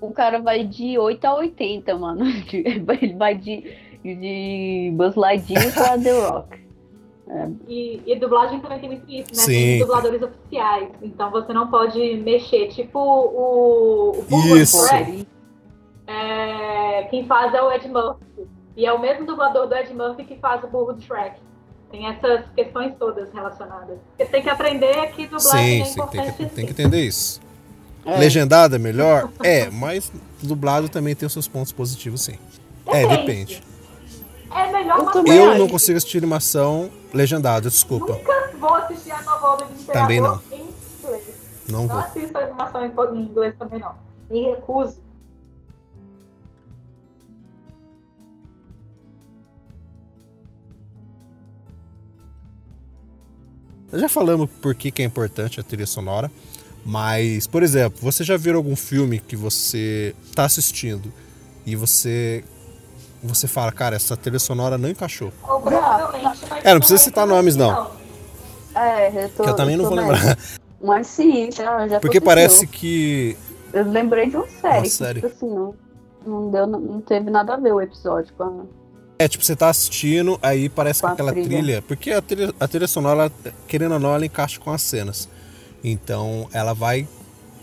[0.00, 2.24] o cara vai de 8 a 80, mano.
[2.52, 3.64] Ele vai de,
[4.02, 6.62] de Buzz Lightyear pra The Rock.
[7.68, 9.42] E, e dublagem também tem muito isso, né?
[9.42, 9.52] Sim.
[9.52, 10.88] Tem dubladores oficiais.
[11.02, 12.68] Então você não pode mexer.
[12.68, 14.86] Tipo o, o Isso.
[14.86, 15.26] Shrek,
[16.06, 18.22] é, quem faz é o Ed Murphy.
[18.76, 21.36] E é o mesmo dublador do Ed Murphy que faz o burro do Shrek.
[21.90, 23.98] Tem essas questões todas relacionadas.
[24.16, 26.32] Você tem que aprender que dublagem Sim, é sim, tem importante.
[26.32, 27.40] que, tem que entender isso.
[28.04, 28.16] É.
[28.18, 29.28] Legendado é melhor?
[29.44, 30.10] É, mas
[30.42, 32.38] dublado também tem os seus pontos positivos, sim.
[32.86, 33.62] É, depende.
[34.50, 35.58] É melhor Eu uma também Eu acho.
[35.58, 38.14] não consigo assistir animação legendada, desculpa.
[38.14, 40.40] Nunca vou assistir a nova onda do Imperador Também não.
[40.50, 40.68] em
[41.04, 41.34] inglês.
[41.68, 41.98] Não Não vou.
[41.98, 42.88] assisto a animação em
[43.18, 43.94] em inglês também não.
[44.30, 44.98] Me recuso.
[53.92, 56.30] Já falamos por que, que é importante a trilha sonora,
[56.84, 61.12] mas, por exemplo, você já viu algum filme que você tá assistindo
[61.64, 62.44] e você
[63.22, 65.32] você fala, cara, essa trilha sonora não encaixou.
[66.64, 67.92] É, não precisa citar nomes, não.
[68.74, 69.44] É, eu tô.
[69.44, 70.36] Que eu também não tô vou lembrar.
[70.82, 72.22] Mas sim, já, já Porque aconteceu.
[72.22, 73.36] parece que.
[73.72, 74.76] Eu lembrei de uma série.
[74.78, 75.20] Uma que, série.
[75.20, 75.74] Tipo assim, não,
[76.26, 78.81] não, deu, não teve nada a ver o episódio com a.
[79.18, 81.48] É, tipo, você tá assistindo, aí parece que Com aquela trilha.
[81.48, 81.82] trilha.
[81.82, 83.30] Porque a trilha, a trilha sonora,
[83.68, 85.28] querendo ou não, ela encaixa com as cenas.
[85.84, 87.06] Então, ela vai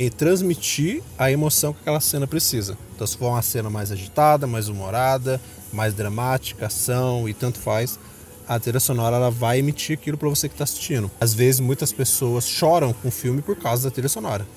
[0.10, 2.78] transmitir a emoção que aquela cena precisa.
[2.96, 5.42] Então, se for uma cena mais agitada, mais humorada,
[5.74, 8.00] mais dramática, ação e tanto faz,
[8.48, 11.12] a trilha sonora ela vai emitir aquilo para você que está assistindo.
[11.20, 14.48] Às vezes, muitas pessoas choram com o filme por causa da trilha sonora.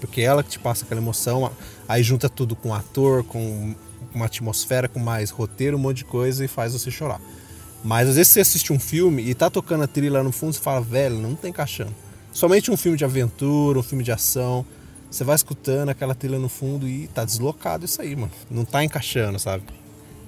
[0.00, 1.50] Porque é ela que te passa aquela emoção,
[1.88, 3.74] aí junta tudo com o ator, com
[4.16, 7.20] uma atmosfera, com mais roteiro, um monte de coisa e faz você chorar.
[7.84, 10.54] Mas às vezes você assiste um filme e tá tocando a trilha lá no fundo
[10.54, 11.94] e fala, velho, não tá encaixando.
[12.32, 14.64] Somente um filme de aventura, um filme de ação,
[15.10, 18.32] você vai escutando aquela trilha no fundo e tá deslocado isso aí, mano.
[18.50, 19.64] Não tá encaixando, sabe?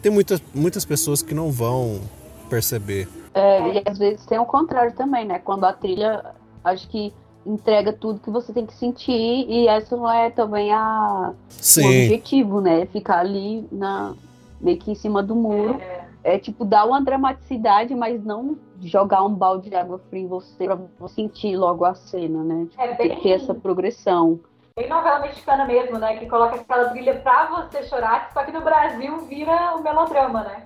[0.03, 2.03] Tem muitas, muitas pessoas que não vão
[2.51, 3.09] perceber.
[3.33, 5.39] É, e às vezes tem o contrário também, né?
[5.39, 6.23] Quando a trilha,
[6.63, 7.13] acho que
[7.47, 9.13] entrega tudo que você tem que sentir
[9.49, 12.87] e essa não é também a, o Sim, objetivo, né?
[12.87, 14.15] Ficar ali na,
[14.61, 15.81] meio que em cima do muro.
[16.23, 20.65] É tipo dar uma dramaticidade, mas não jogar um balde de água fria em você
[20.65, 22.67] pra você sentir logo a cena, né?
[22.71, 24.41] Tipo, É tem bem, que ter essa progressão.
[24.75, 26.17] bem novela mexicana mesmo, né?
[26.17, 30.65] Que coloca aquela trilha pra você chorar, só que no Brasil vira o melodrama, né?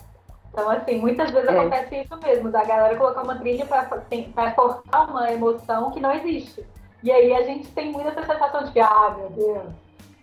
[0.59, 1.57] Então, assim, muitas vezes É.
[1.57, 6.67] acontece isso mesmo, da galera colocar uma trilha pra forçar uma emoção que não existe.
[7.01, 9.69] E aí a gente tem muita essa sensação de que, ah, meu Deus,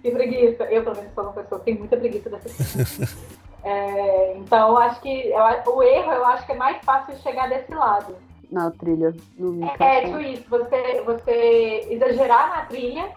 [0.02, 0.66] que preguiça.
[0.66, 2.50] Eu, pelo menos, sou uma pessoa que tem muita preguiça dessa.
[3.68, 7.74] É, então, acho que eu o erro, eu acho que é mais fácil chegar desse
[7.74, 8.16] lado.
[8.52, 9.12] Na trilha.
[9.40, 13.10] No É, tipo isso, você, você exagerar na trilha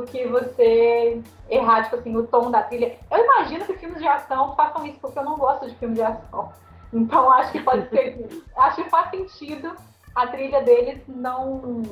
[0.00, 2.96] do que você errar, tipo assim, o tom da trilha.
[3.10, 6.02] Eu imagino que filmes de ação façam isso, porque eu não gosto de filme de
[6.02, 6.52] ação.
[6.92, 8.26] Então acho que pode ser.
[8.56, 9.72] acho que faz sentido
[10.14, 11.82] a trilha deles não,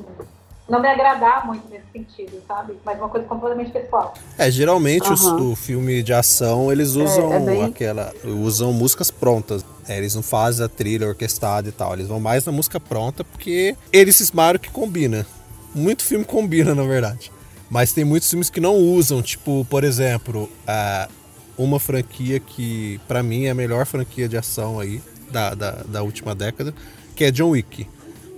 [0.69, 2.79] não me agradar muito nesse sentido, sabe?
[2.85, 4.15] Mas uma coisa completamente pessoal.
[4.39, 5.53] É, geralmente uhum.
[5.53, 7.65] o, filme de ação, eles é, usam é, é bem...
[7.65, 8.13] aquela.
[8.25, 9.65] usam músicas prontas.
[9.89, 11.95] É, eles não fazem a trilha orquestrada e tal.
[11.95, 15.27] Eles vão mais na música pronta porque eles cismaram que combina.
[15.75, 17.33] Muito filme combina, na verdade.
[17.73, 21.11] Mas tem muitos filmes que não usam, tipo, por exemplo, uh,
[21.57, 26.03] uma franquia que para mim é a melhor franquia de ação aí da, da, da
[26.03, 26.75] última década,
[27.17, 27.87] que é John Wick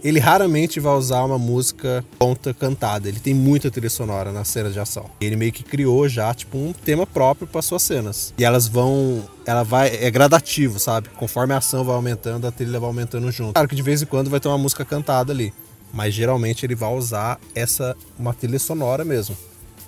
[0.05, 3.09] ele raramente vai usar uma música ponta cantada.
[3.09, 5.07] Ele tem muita trilha sonora nas cenas de ação.
[5.18, 8.35] Ele meio que criou já, tipo, um tema próprio para suas cenas.
[8.37, 9.23] E elas vão.
[9.47, 9.97] Ela vai.
[9.97, 11.09] É gradativo, sabe?
[11.16, 13.55] Conforme a ação vai aumentando, a trilha vai aumentando junto.
[13.55, 15.55] Claro que de vez em quando vai ter uma música cantada ali.
[15.94, 17.96] Mas geralmente ele vai usar essa.
[18.18, 19.37] uma trilha sonora mesmo.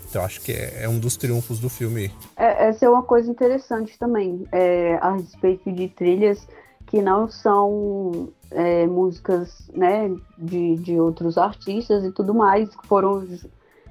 [0.08, 2.10] Então acho que é, é, um dos triunfos do filme.
[2.36, 6.46] É, essa é uma coisa interessante também, é, a respeito de trilhas
[6.86, 13.26] que não são é, músicas né, de, de outros artistas e tudo mais, que foram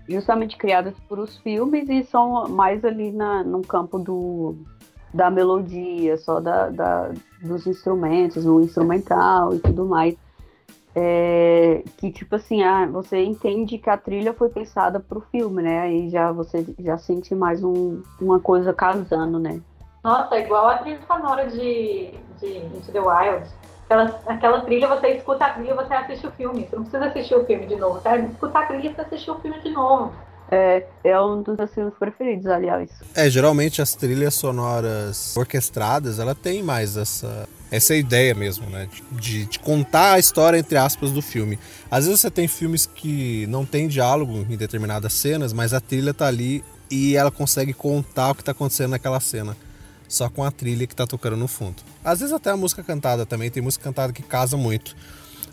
[0.07, 4.55] justamente criadas por os filmes e são mais ali na, no campo do,
[5.13, 10.15] da melodia, só da, da, dos instrumentos, no instrumental e tudo mais.
[10.97, 15.61] É, que tipo assim, ah, você entende que a trilha foi pensada para o filme,
[15.61, 15.81] né?
[15.81, 19.61] Aí já você já sente mais um, uma coisa casando, né?
[20.01, 23.45] Nossa, igual a trilha sonora de, de Into the Wild.
[23.85, 26.65] Aquela, aquela trilha, você escuta a trilha você assiste o filme.
[26.65, 27.99] Você não precisa assistir o filme de novo.
[27.99, 30.13] Você escutar a trilha e assistir o filme de novo.
[30.51, 32.89] É, é um dos meus filmes preferidos, aliás.
[33.15, 38.87] É, geralmente as trilhas sonoras orquestradas, ela tem mais essa, essa ideia mesmo, né?
[39.11, 41.57] De, de, contar a história, entre aspas, do filme.
[41.89, 46.13] Às vezes você tem filmes que não tem diálogo em determinadas cenas, mas a trilha
[46.13, 49.57] tá ali e ela consegue contar o que tá acontecendo naquela cena
[50.07, 51.81] só com a trilha que tá tocando no fundo.
[52.03, 54.95] Às vezes até a música cantada também, tem música cantada que casa muito.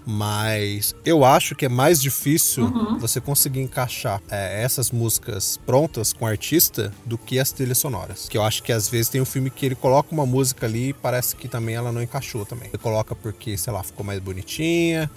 [0.05, 2.99] Mas eu acho que é mais difícil uhum.
[2.99, 8.29] você conseguir encaixar é, essas músicas prontas com o artista do que as trilhas sonoras.
[8.29, 10.89] Que eu acho que às vezes tem um filme que ele coloca uma música ali
[10.89, 12.69] e parece que também ela não encaixou também.
[12.69, 15.11] Ele coloca porque, sei lá, ficou mais bonitinha.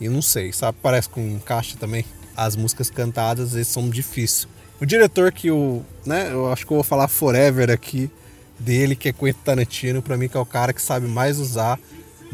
[0.00, 0.78] E não sei, sabe?
[0.82, 2.04] Parece com encaixe também.
[2.36, 4.46] As músicas cantadas, eles são difíceis.
[4.80, 8.08] O diretor que o, né, eu acho que eu vou falar forever aqui,
[8.58, 11.78] dele, que é Quentin Tarantino, para mim que é o cara que sabe mais usar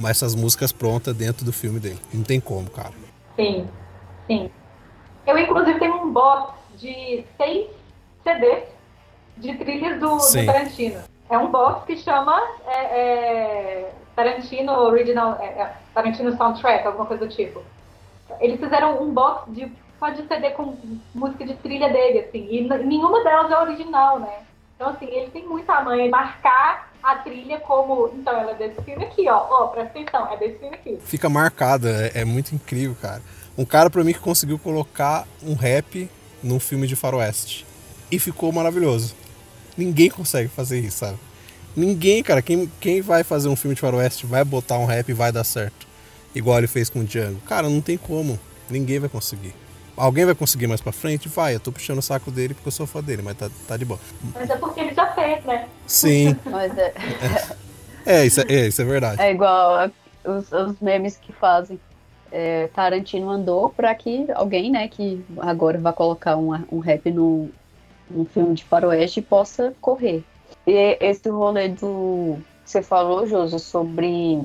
[0.06, 2.00] essas músicas prontas dentro do filme dele.
[2.12, 2.92] Não tem como, cara.
[3.36, 3.68] Sim,
[4.26, 4.50] sim.
[5.26, 7.68] Eu, inclusive, tenho um box de seis
[8.22, 8.64] CDs
[9.36, 11.00] de trilhas do, do Tarantino.
[11.28, 17.26] É um box que chama é, é, Tarantino Original, é, é, Tarantino Soundtrack, alguma coisa
[17.26, 17.62] do tipo.
[18.40, 20.76] Eles fizeram um box de só de CD com
[21.14, 24.40] música de trilha dele, assim, e nenhuma delas é original, né?
[24.74, 28.10] Então, assim, ele tem muita manha em marcar a trilha como.
[28.14, 29.46] Então, ela é desse filme aqui, ó.
[29.48, 30.98] Ó, presta atenção, é desse filme aqui.
[31.04, 33.22] Fica marcada, é, é muito incrível, cara.
[33.56, 36.10] Um cara, pra mim, que conseguiu colocar um rap
[36.42, 37.64] num filme de faroeste.
[38.10, 39.14] E ficou maravilhoso.
[39.76, 41.18] Ninguém consegue fazer isso, sabe?
[41.76, 42.42] Ninguém, cara.
[42.42, 45.44] Quem, quem vai fazer um filme de faroeste vai botar um rap e vai dar
[45.44, 45.86] certo.
[46.34, 47.40] Igual ele fez com o Django.
[47.42, 48.38] Cara, não tem como.
[48.68, 49.54] Ninguém vai conseguir.
[49.96, 51.28] Alguém vai conseguir mais pra frente?
[51.28, 53.76] Vai, eu tô puxando o saco dele porque eu sou fã dele, mas tá, tá
[53.76, 54.00] de boa.
[54.34, 55.68] Mas é porque ele já fez, né?
[55.86, 56.36] Sim.
[56.46, 56.92] mas é...
[58.04, 59.22] é, isso é, é, isso é verdade.
[59.22, 59.90] É igual
[60.24, 61.78] os, os memes que fazem.
[62.32, 67.48] É, Tarantino mandou para que alguém, né, que agora vai colocar um, um rap no,
[68.10, 70.24] no filme de faroeste possa correr.
[70.66, 74.42] E esse rolê do que você falou, Josi, sobre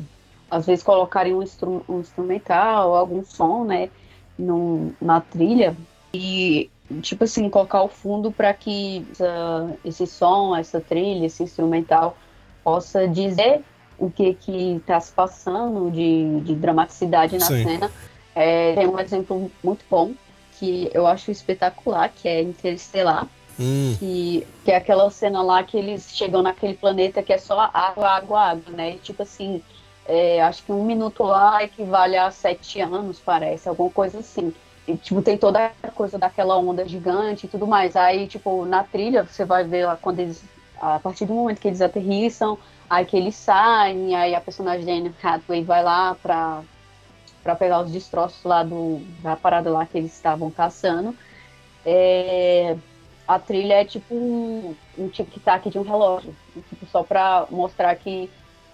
[0.51, 3.89] às vezes colocarem um, instru, um instrumental, algum som, né?
[4.39, 5.75] No, na trilha
[6.13, 6.69] e
[7.01, 12.17] tipo assim colocar o fundo para que essa, esse som, essa trilha, esse instrumental
[12.63, 13.61] possa dizer
[13.97, 17.63] o que que está se passando de, de dramaticidade na Sim.
[17.63, 17.91] cena.
[18.33, 20.13] É, tem um exemplo muito bom
[20.57, 23.27] que eu acho espetacular, que é Interestelar.
[23.59, 23.93] Hum.
[23.99, 28.07] Que, que é aquela cena lá que eles chegam naquele planeta que é só água,
[28.07, 28.95] água, água, né?
[28.95, 29.61] E, tipo assim,
[30.09, 34.51] é, acho que um minuto lá equivale a sete anos, parece, alguma coisa assim.
[34.87, 37.95] E, tipo, tem toda a coisa daquela onda gigante e tudo mais.
[37.95, 40.43] Aí, tipo, na trilha, você vai ver lá quando eles.
[40.81, 42.57] A partir do momento que eles aterrissam,
[42.89, 46.61] aí que eles saem, aí a personagem da Anne Hathaway vai lá pra,
[47.43, 51.15] pra pegar os destroços lá do, da parada lá que eles estavam caçando.
[51.85, 52.75] É,
[53.27, 56.33] a trilha é tipo um, um tic-tac de um relógio.
[56.69, 58.29] Tipo, só pra mostrar que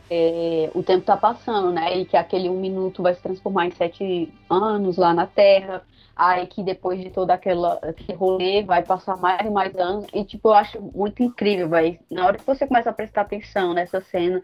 [0.10, 1.98] é, o tempo está passando, né?
[1.98, 5.82] E que aquele um minuto vai se transformar em sete anos lá na Terra.
[6.16, 10.06] Aí que depois de todo aquela, aquele rolê vai passar mais e mais anos.
[10.14, 12.00] E, tipo, eu acho muito incrível, velho.
[12.10, 14.42] Na hora que você começa a prestar atenção nessa cena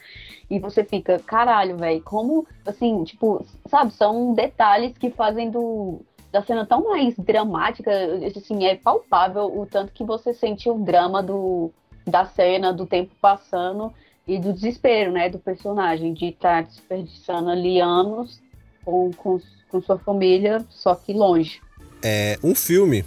[0.50, 6.42] e você fica, caralho, velho, como, assim, tipo, sabe, são detalhes que fazem do, da
[6.42, 7.92] cena tão mais dramática,
[8.36, 11.72] assim, é palpável o tanto que você sente o drama do,
[12.06, 13.94] da cena, do tempo passando
[14.28, 18.40] e do desespero, né, do personagem, de estar tá desperdiçando ali anos
[18.84, 21.60] com, com, com sua família, só que longe.
[22.04, 23.06] É, um filme,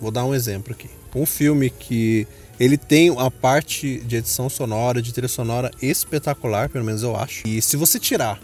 [0.00, 0.90] vou dar um exemplo aqui.
[1.14, 2.26] Um filme que
[2.58, 7.46] ele tem a parte de edição sonora, de trilha sonora espetacular, pelo menos eu acho.
[7.46, 8.40] E se você tirar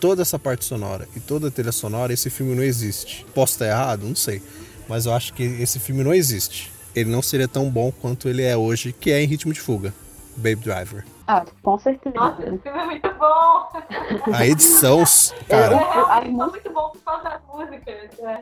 [0.00, 3.24] toda essa parte sonora e toda a trilha sonora, esse filme não existe.
[3.34, 4.06] Posso estar errado?
[4.06, 4.42] Não sei.
[4.88, 6.70] Mas eu acho que esse filme não existe.
[6.94, 9.94] Ele não seria tão bom quanto ele é hoje, que é em ritmo de fuga.
[10.36, 11.04] Baby Driver.
[11.26, 12.14] Ah, com certeza.
[12.14, 14.34] Nossa, esse filme é muito bom.
[14.34, 15.02] A edição,
[15.48, 15.76] cara.
[16.22, 18.18] É, é muito bom por causa das músicas.
[18.20, 18.40] É.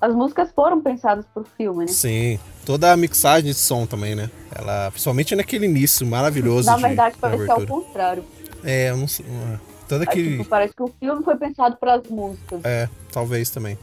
[0.00, 1.92] As músicas foram pensadas pro filme, né?
[1.92, 2.38] Sim.
[2.66, 4.30] Toda a mixagem de som também, né?
[4.52, 6.66] Ela, principalmente naquele início maravilhoso.
[6.66, 8.24] Na verdade, parece ao contrário.
[8.64, 9.26] É, eu não sei.
[9.88, 10.34] Todo aquele...
[10.34, 12.60] É, tipo, parece que o filme foi pensado para as músicas.
[12.64, 13.78] É, talvez também.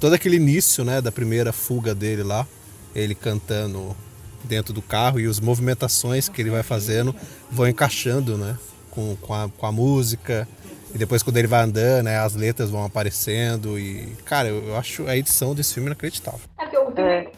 [0.00, 2.46] Todo aquele início, né, da primeira fuga dele lá,
[2.94, 3.96] ele cantando
[4.44, 7.14] dentro do carro e as movimentações que ele vai fazendo
[7.50, 8.56] vão encaixando, né,
[8.90, 10.48] com, com, a, com a música.
[10.94, 14.76] E depois quando ele vai andando, né, as letras vão aparecendo e, cara, eu, eu
[14.76, 16.40] acho a edição desse filme inacreditável.
[16.58, 17.32] É porque o filme, é.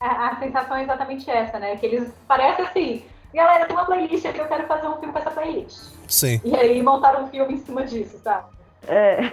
[0.00, 3.02] A, a sensação é exatamente essa, né, que eles parecem assim,
[3.34, 5.78] galera, tem uma playlist aqui, eu quero fazer um filme com essa playlist.
[6.08, 6.40] Sim.
[6.44, 8.48] E aí montaram um filme em cima disso, sabe?
[8.86, 9.32] É.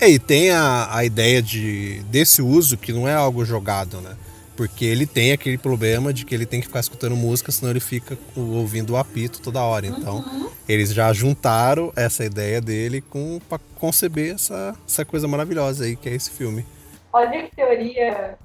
[0.00, 4.16] É, e tem a, a ideia de, desse uso que não é algo jogado, né?
[4.58, 7.78] Porque ele tem aquele problema de que ele tem que ficar escutando música, senão ele
[7.78, 9.86] fica ouvindo o apito toda hora.
[9.86, 10.50] Então, uhum.
[10.68, 16.08] eles já juntaram essa ideia dele com para conceber essa, essa coisa maravilhosa aí que
[16.08, 16.66] é esse filme.
[17.12, 18.36] Olha que teoria.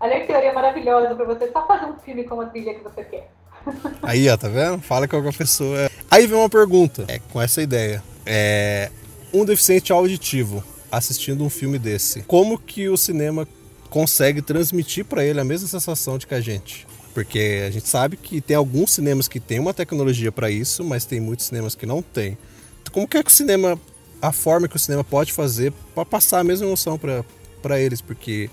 [0.00, 3.04] Olha que teoria maravilhosa para você só fazer um filme com a trilha que você
[3.04, 3.30] quer.
[4.02, 4.80] Aí, ó, tá vendo?
[4.80, 5.90] Fala com a pessoa.
[6.10, 8.02] Aí vem uma pergunta, é, com essa ideia.
[8.24, 8.90] É,
[9.34, 13.46] um deficiente auditivo assistindo um filme desse, como que o cinema
[13.92, 16.86] consegue transmitir para ele a mesma sensação de que a gente?
[17.12, 21.04] Porque a gente sabe que tem alguns cinemas que têm uma tecnologia para isso, mas
[21.04, 22.38] tem muitos cinemas que não têm.
[22.80, 23.78] Então, como que é que o cinema,
[24.22, 28.00] a forma que o cinema pode fazer para passar a mesma emoção para eles?
[28.00, 28.48] Porque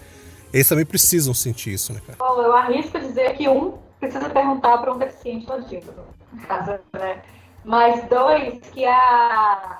[0.51, 2.17] eles também precisam sentir isso, né, cara?
[2.19, 5.93] Bom, eu arrisco dizer que um precisa perguntar para um deficiente auditivo,
[6.91, 7.21] né?
[7.63, 8.91] Mas dois, que a,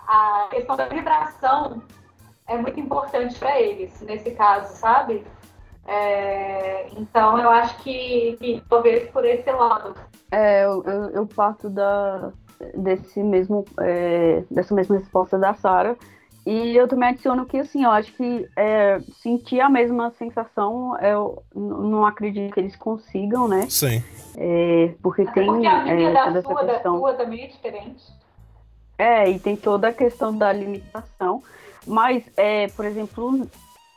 [0.08, 1.84] a questão da vibração
[2.48, 5.26] é muito importante para eles, nesse caso, sabe?
[5.90, 9.96] É, então eu acho que, que, talvez por esse lado.
[10.30, 12.32] É, eu, eu, eu parto da,
[12.76, 15.98] desse mesmo, é, dessa mesma resposta da Sara.
[16.46, 21.44] E eu também adiciono que, assim, eu acho que é, sentir a mesma sensação, eu
[21.56, 23.68] não acredito que eles consigam, né?
[23.70, 24.04] Sim.
[24.38, 26.94] É, porque Até tem porque a é, toda essa sua, questão.
[26.94, 28.04] Da sua também é diferente.
[28.98, 31.44] É, e tem toda a questão da limitação.
[31.86, 33.48] Mas, é, por exemplo,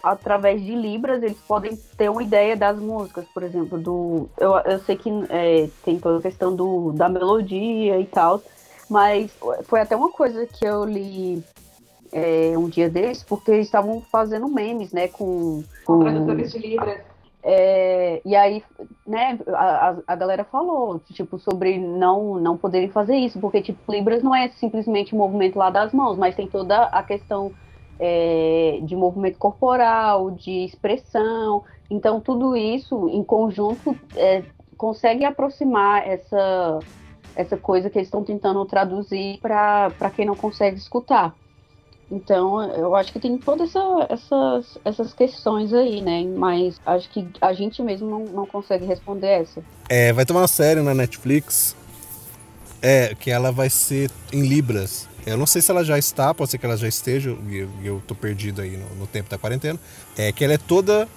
[0.02, 4.28] através de Libras, eles podem ter uma ideia das músicas, por exemplo, do.
[4.38, 8.42] Eu, eu sei que é, tem toda a questão do, da melodia e tal,
[8.90, 9.30] mas
[9.64, 11.42] foi até uma coisa que eu li
[12.12, 15.62] é, um dia desses, porque eles estavam fazendo memes, né, com...
[15.84, 17.00] Com, com tradutores de Libras.
[17.44, 18.62] É, e aí,
[19.04, 24.22] né, a, a galera falou, tipo, sobre não, não poderem fazer isso, porque, tipo, Libras
[24.22, 27.50] não é simplesmente o movimento lá das mãos, mas tem toda a questão
[28.04, 34.42] é, de movimento corporal, de expressão, então tudo isso, em conjunto, é,
[34.76, 36.80] consegue aproximar essa,
[37.36, 41.32] essa coisa que eles estão tentando traduzir para quem não consegue escutar.
[42.10, 46.24] Então, eu acho que tem todas essa, essas, essas questões aí, né?
[46.24, 49.62] Mas acho que a gente mesmo não, não consegue responder essa.
[49.88, 51.76] É, vai ter uma série na Netflix
[52.82, 55.08] é, que ela vai ser em Libras.
[55.24, 57.70] Eu não sei se ela já está, pode ser que ela já esteja, e eu,
[57.82, 59.78] eu tô perdido aí no, no, tempo da quarentena.
[60.16, 61.08] É que ela é toda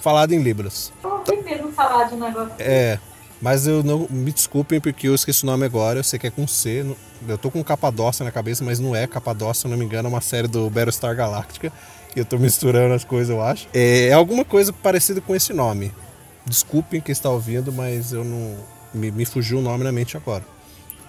[0.00, 0.92] falada em Libras.
[1.04, 2.54] Eu fui mesmo falar de um negócio.
[2.58, 2.98] É,
[3.40, 4.06] mas eu não.
[4.10, 6.84] Me desculpem porque eu esqueci o nome agora, eu sei que é com C.
[7.28, 10.10] Eu tô com Capadócia na cabeça, mas não é Capadócia, se não me engano, é
[10.10, 11.72] uma série do Battlestar Galactica.
[12.14, 13.68] E eu tô misturando as coisas, eu acho.
[13.72, 15.92] É, é alguma coisa parecida com esse nome.
[16.44, 18.56] Desculpem quem está ouvindo, mas eu não.
[18.92, 20.44] Me, me fugiu o nome na mente agora.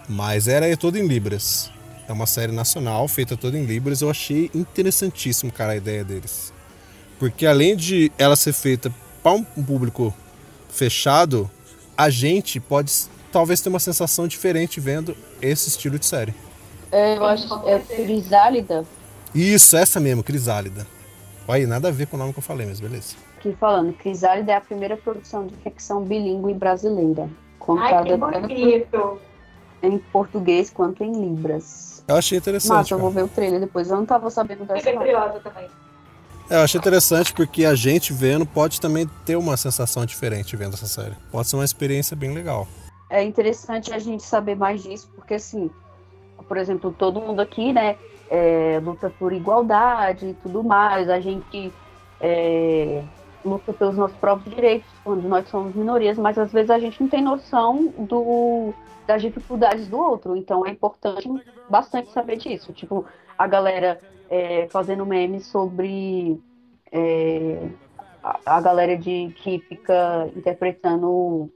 [0.07, 1.71] Mas era é toda em Libras.
[2.11, 4.01] É uma série nacional, feita toda em Libras.
[4.01, 6.51] Eu achei interessantíssimo, cara, a ideia deles.
[7.17, 8.93] Porque além de ela ser feita
[9.23, 10.13] para um público
[10.69, 11.49] fechado,
[11.97, 12.91] a gente pode
[13.31, 16.33] talvez ter uma sensação diferente vendo esse estilo de série.
[16.91, 18.85] É, eu acho que é Crisálida.
[19.33, 20.85] Isso, essa mesmo, Crisálida.
[21.47, 23.15] Olha, nada a ver com o nome que eu falei, mas beleza.
[23.37, 27.29] Aqui falando, Crisálida é a primeira produção de ficção bilíngue brasileira.
[27.57, 29.21] Contada Ai, tanto
[29.81, 32.03] em português quanto em libras.
[32.07, 32.73] Eu achei interessante.
[32.73, 33.89] Mas eu vou ver o trailer depois.
[33.89, 34.79] Eu não tava sabendo dessa.
[34.79, 35.67] Fiquei curiosa também.
[36.49, 40.73] É, eu achei interessante porque a gente vendo pode também ter uma sensação diferente vendo
[40.73, 41.15] essa série.
[41.31, 42.67] Pode ser uma experiência bem legal.
[43.09, 45.69] É interessante a gente saber mais disso, porque assim,
[46.47, 47.95] por exemplo, todo mundo aqui, né,
[48.29, 51.71] é, luta por igualdade e tudo mais, a gente
[52.19, 53.03] é,
[53.43, 57.09] luta pelos nossos próprios direitos quando nós somos minorias, mas às vezes a gente não
[57.09, 58.73] tem noção do,
[59.07, 61.29] das dificuldades do outro, então é importante
[61.69, 62.71] bastante saber disso.
[62.73, 63.05] Tipo,
[63.37, 66.39] a galera é, fazendo memes sobre
[66.91, 67.67] é,
[68.23, 71.49] a, a, galera de que fica interpretando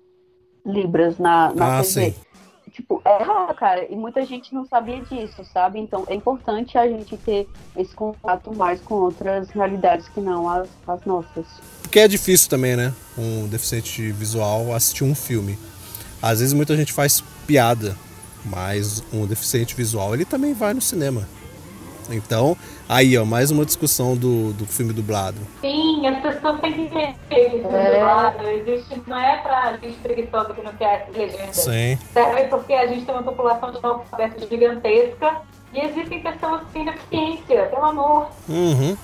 [0.65, 2.11] Libras na, na ah, TV.
[2.11, 2.25] Sim.
[2.71, 5.79] Tipo, é raro, cara, e muita gente não sabia disso, sabe?
[5.79, 10.67] Então é importante a gente ter esse contato mais com outras realidades que não as,
[10.86, 11.45] as nossas.
[11.86, 12.91] Porque é difícil também, né?
[13.15, 15.57] Um deficiente visual assistir um filme.
[16.19, 17.95] Às vezes muita gente faz piada,
[18.43, 21.27] mas um deficiente visual ele também vai no cinema.
[22.09, 22.57] Então,
[22.89, 25.38] aí, ó, mais uma discussão do, do filme dublado.
[25.61, 27.93] Sim, as pessoas têm que entender que filme é.
[27.93, 31.53] dublado existe, não é pra gente preguiçosa que não quer legenda.
[31.53, 31.99] Sim.
[32.13, 36.86] Serve porque a gente tem uma população de analfabeto gigantesca e existem pessoas que têm
[36.86, 38.27] deficiência, pelo amor.
[38.49, 38.97] Uhum.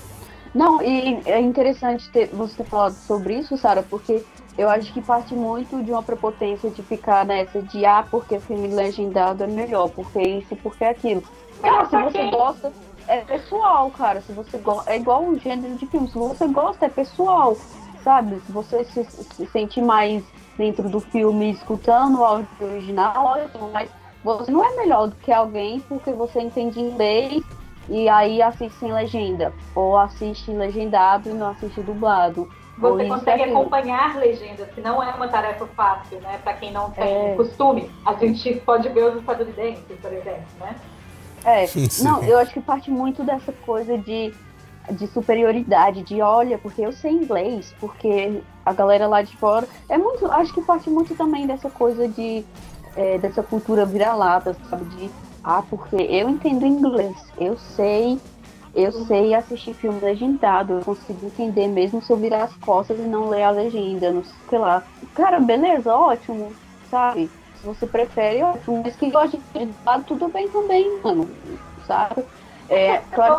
[0.54, 4.24] Não, e é interessante ter, você ter falado sobre isso, Sara, porque
[4.58, 8.68] eu acho que parte muito de uma prepotência de ficar nessa de ah, porque filme
[8.68, 11.24] legendado é melhor, porque isso e porque aquilo.
[11.62, 12.74] Cara, se você gosta,
[13.08, 14.22] é pessoal, cara.
[14.22, 16.08] Se você gosta, é igual um gênero de filme.
[16.10, 17.56] Se você gosta, é pessoal,
[18.04, 18.42] sabe?
[18.46, 20.24] Se você se, se sente mais
[20.58, 23.90] dentro do filme escutando o áudio original, ótimo, mas
[24.24, 27.44] você não é melhor do que alguém porque você entende inglês
[27.90, 32.50] e aí assiste sem legenda, ou assiste legendado e não assiste dublado.
[32.78, 36.40] Você consegue acompanhar legendas, que não é uma tarefa fácil, né?
[36.44, 37.36] Para quem não tem é.
[37.36, 37.92] costume.
[38.06, 40.76] A gente pode ver os estadunidenses, por exemplo, né?
[41.46, 41.66] É,
[42.04, 44.34] não, eu acho que parte muito dessa coisa de,
[44.92, 49.68] de superioridade, de olha, porque eu sei inglês, porque a galera lá de fora.
[49.90, 50.26] É muito.
[50.32, 52.44] Acho que parte muito também dessa coisa de.
[52.96, 54.86] É, dessa cultura vira-lata, sabe?
[54.86, 55.12] De.
[55.44, 58.22] Ah, porque eu entendo inglês, eu sei.
[58.74, 63.04] Eu sei assistir filme legendado, eu consigo entender mesmo se eu virar as costas e
[63.04, 64.88] não ler a legenda, não sei lá.
[65.14, 66.56] Cara, beleza, ótimo,
[66.90, 67.30] sabe?
[67.62, 68.82] se você prefere, ótimo.
[68.84, 71.38] Mas que gosta de lado, tudo bem também, mano.
[71.86, 72.26] Sabe?
[72.68, 73.38] É, claro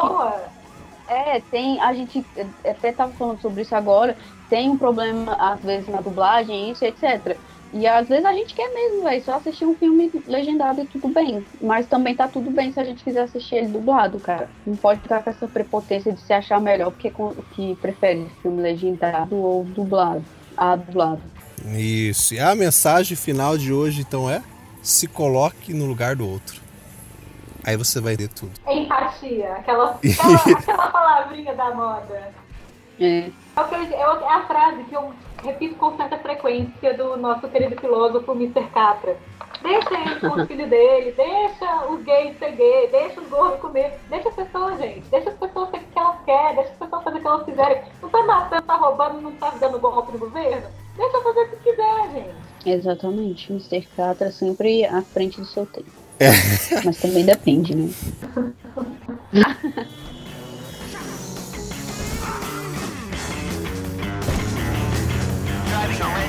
[1.07, 1.81] que, é, tem.
[1.81, 2.25] A gente
[2.65, 4.17] até tava falando sobre isso agora.
[4.49, 7.41] Tem um problema, às vezes, na dublagem, isso, etc.
[7.73, 11.09] E às vezes a gente quer mesmo, velho, só assistir um filme legendado e tudo
[11.09, 11.45] bem.
[11.61, 14.51] Mas também tá tudo bem se a gente quiser assistir ele dublado, cara.
[14.67, 17.11] Não pode ficar com essa prepotência de se achar melhor porque
[17.55, 20.23] que prefere filme legendado ou dublado.
[20.57, 21.23] Ah, dublado.
[21.75, 22.35] Isso.
[22.35, 24.43] E a mensagem final de hoje, então, é:
[24.83, 26.61] se coloque no lugar do outro.
[27.65, 28.53] Aí você vai ter tudo.
[28.67, 32.33] É empatia, aquela, aquela, aquela palavrinha da moda.
[33.01, 33.05] É.
[33.05, 35.13] É, é a frase que eu
[35.43, 38.65] repito com certa frequência do nosso querido filósofo Mr.
[38.73, 39.17] Catra.
[39.63, 43.99] Deixa ele com os filhos dele, deixa os gays ser gay, deixa os gordos comer,
[44.09, 47.05] deixa as pessoas, gente, deixa as pessoas ser o que elas querem, deixa as pessoas
[47.05, 47.83] fazer o que elas quiserem.
[48.03, 50.67] Não tá matando, tá roubando, não tá dando golpe no governo.
[50.97, 52.35] Deixa fazer o que quiser, gente.
[52.67, 53.53] Exatamente.
[53.53, 53.87] Mr.
[53.97, 55.91] Catra sempre à frente do seu tempo.
[56.19, 56.31] É.
[56.85, 57.91] Mas também depende, né?
[65.89, 66.22] driving around.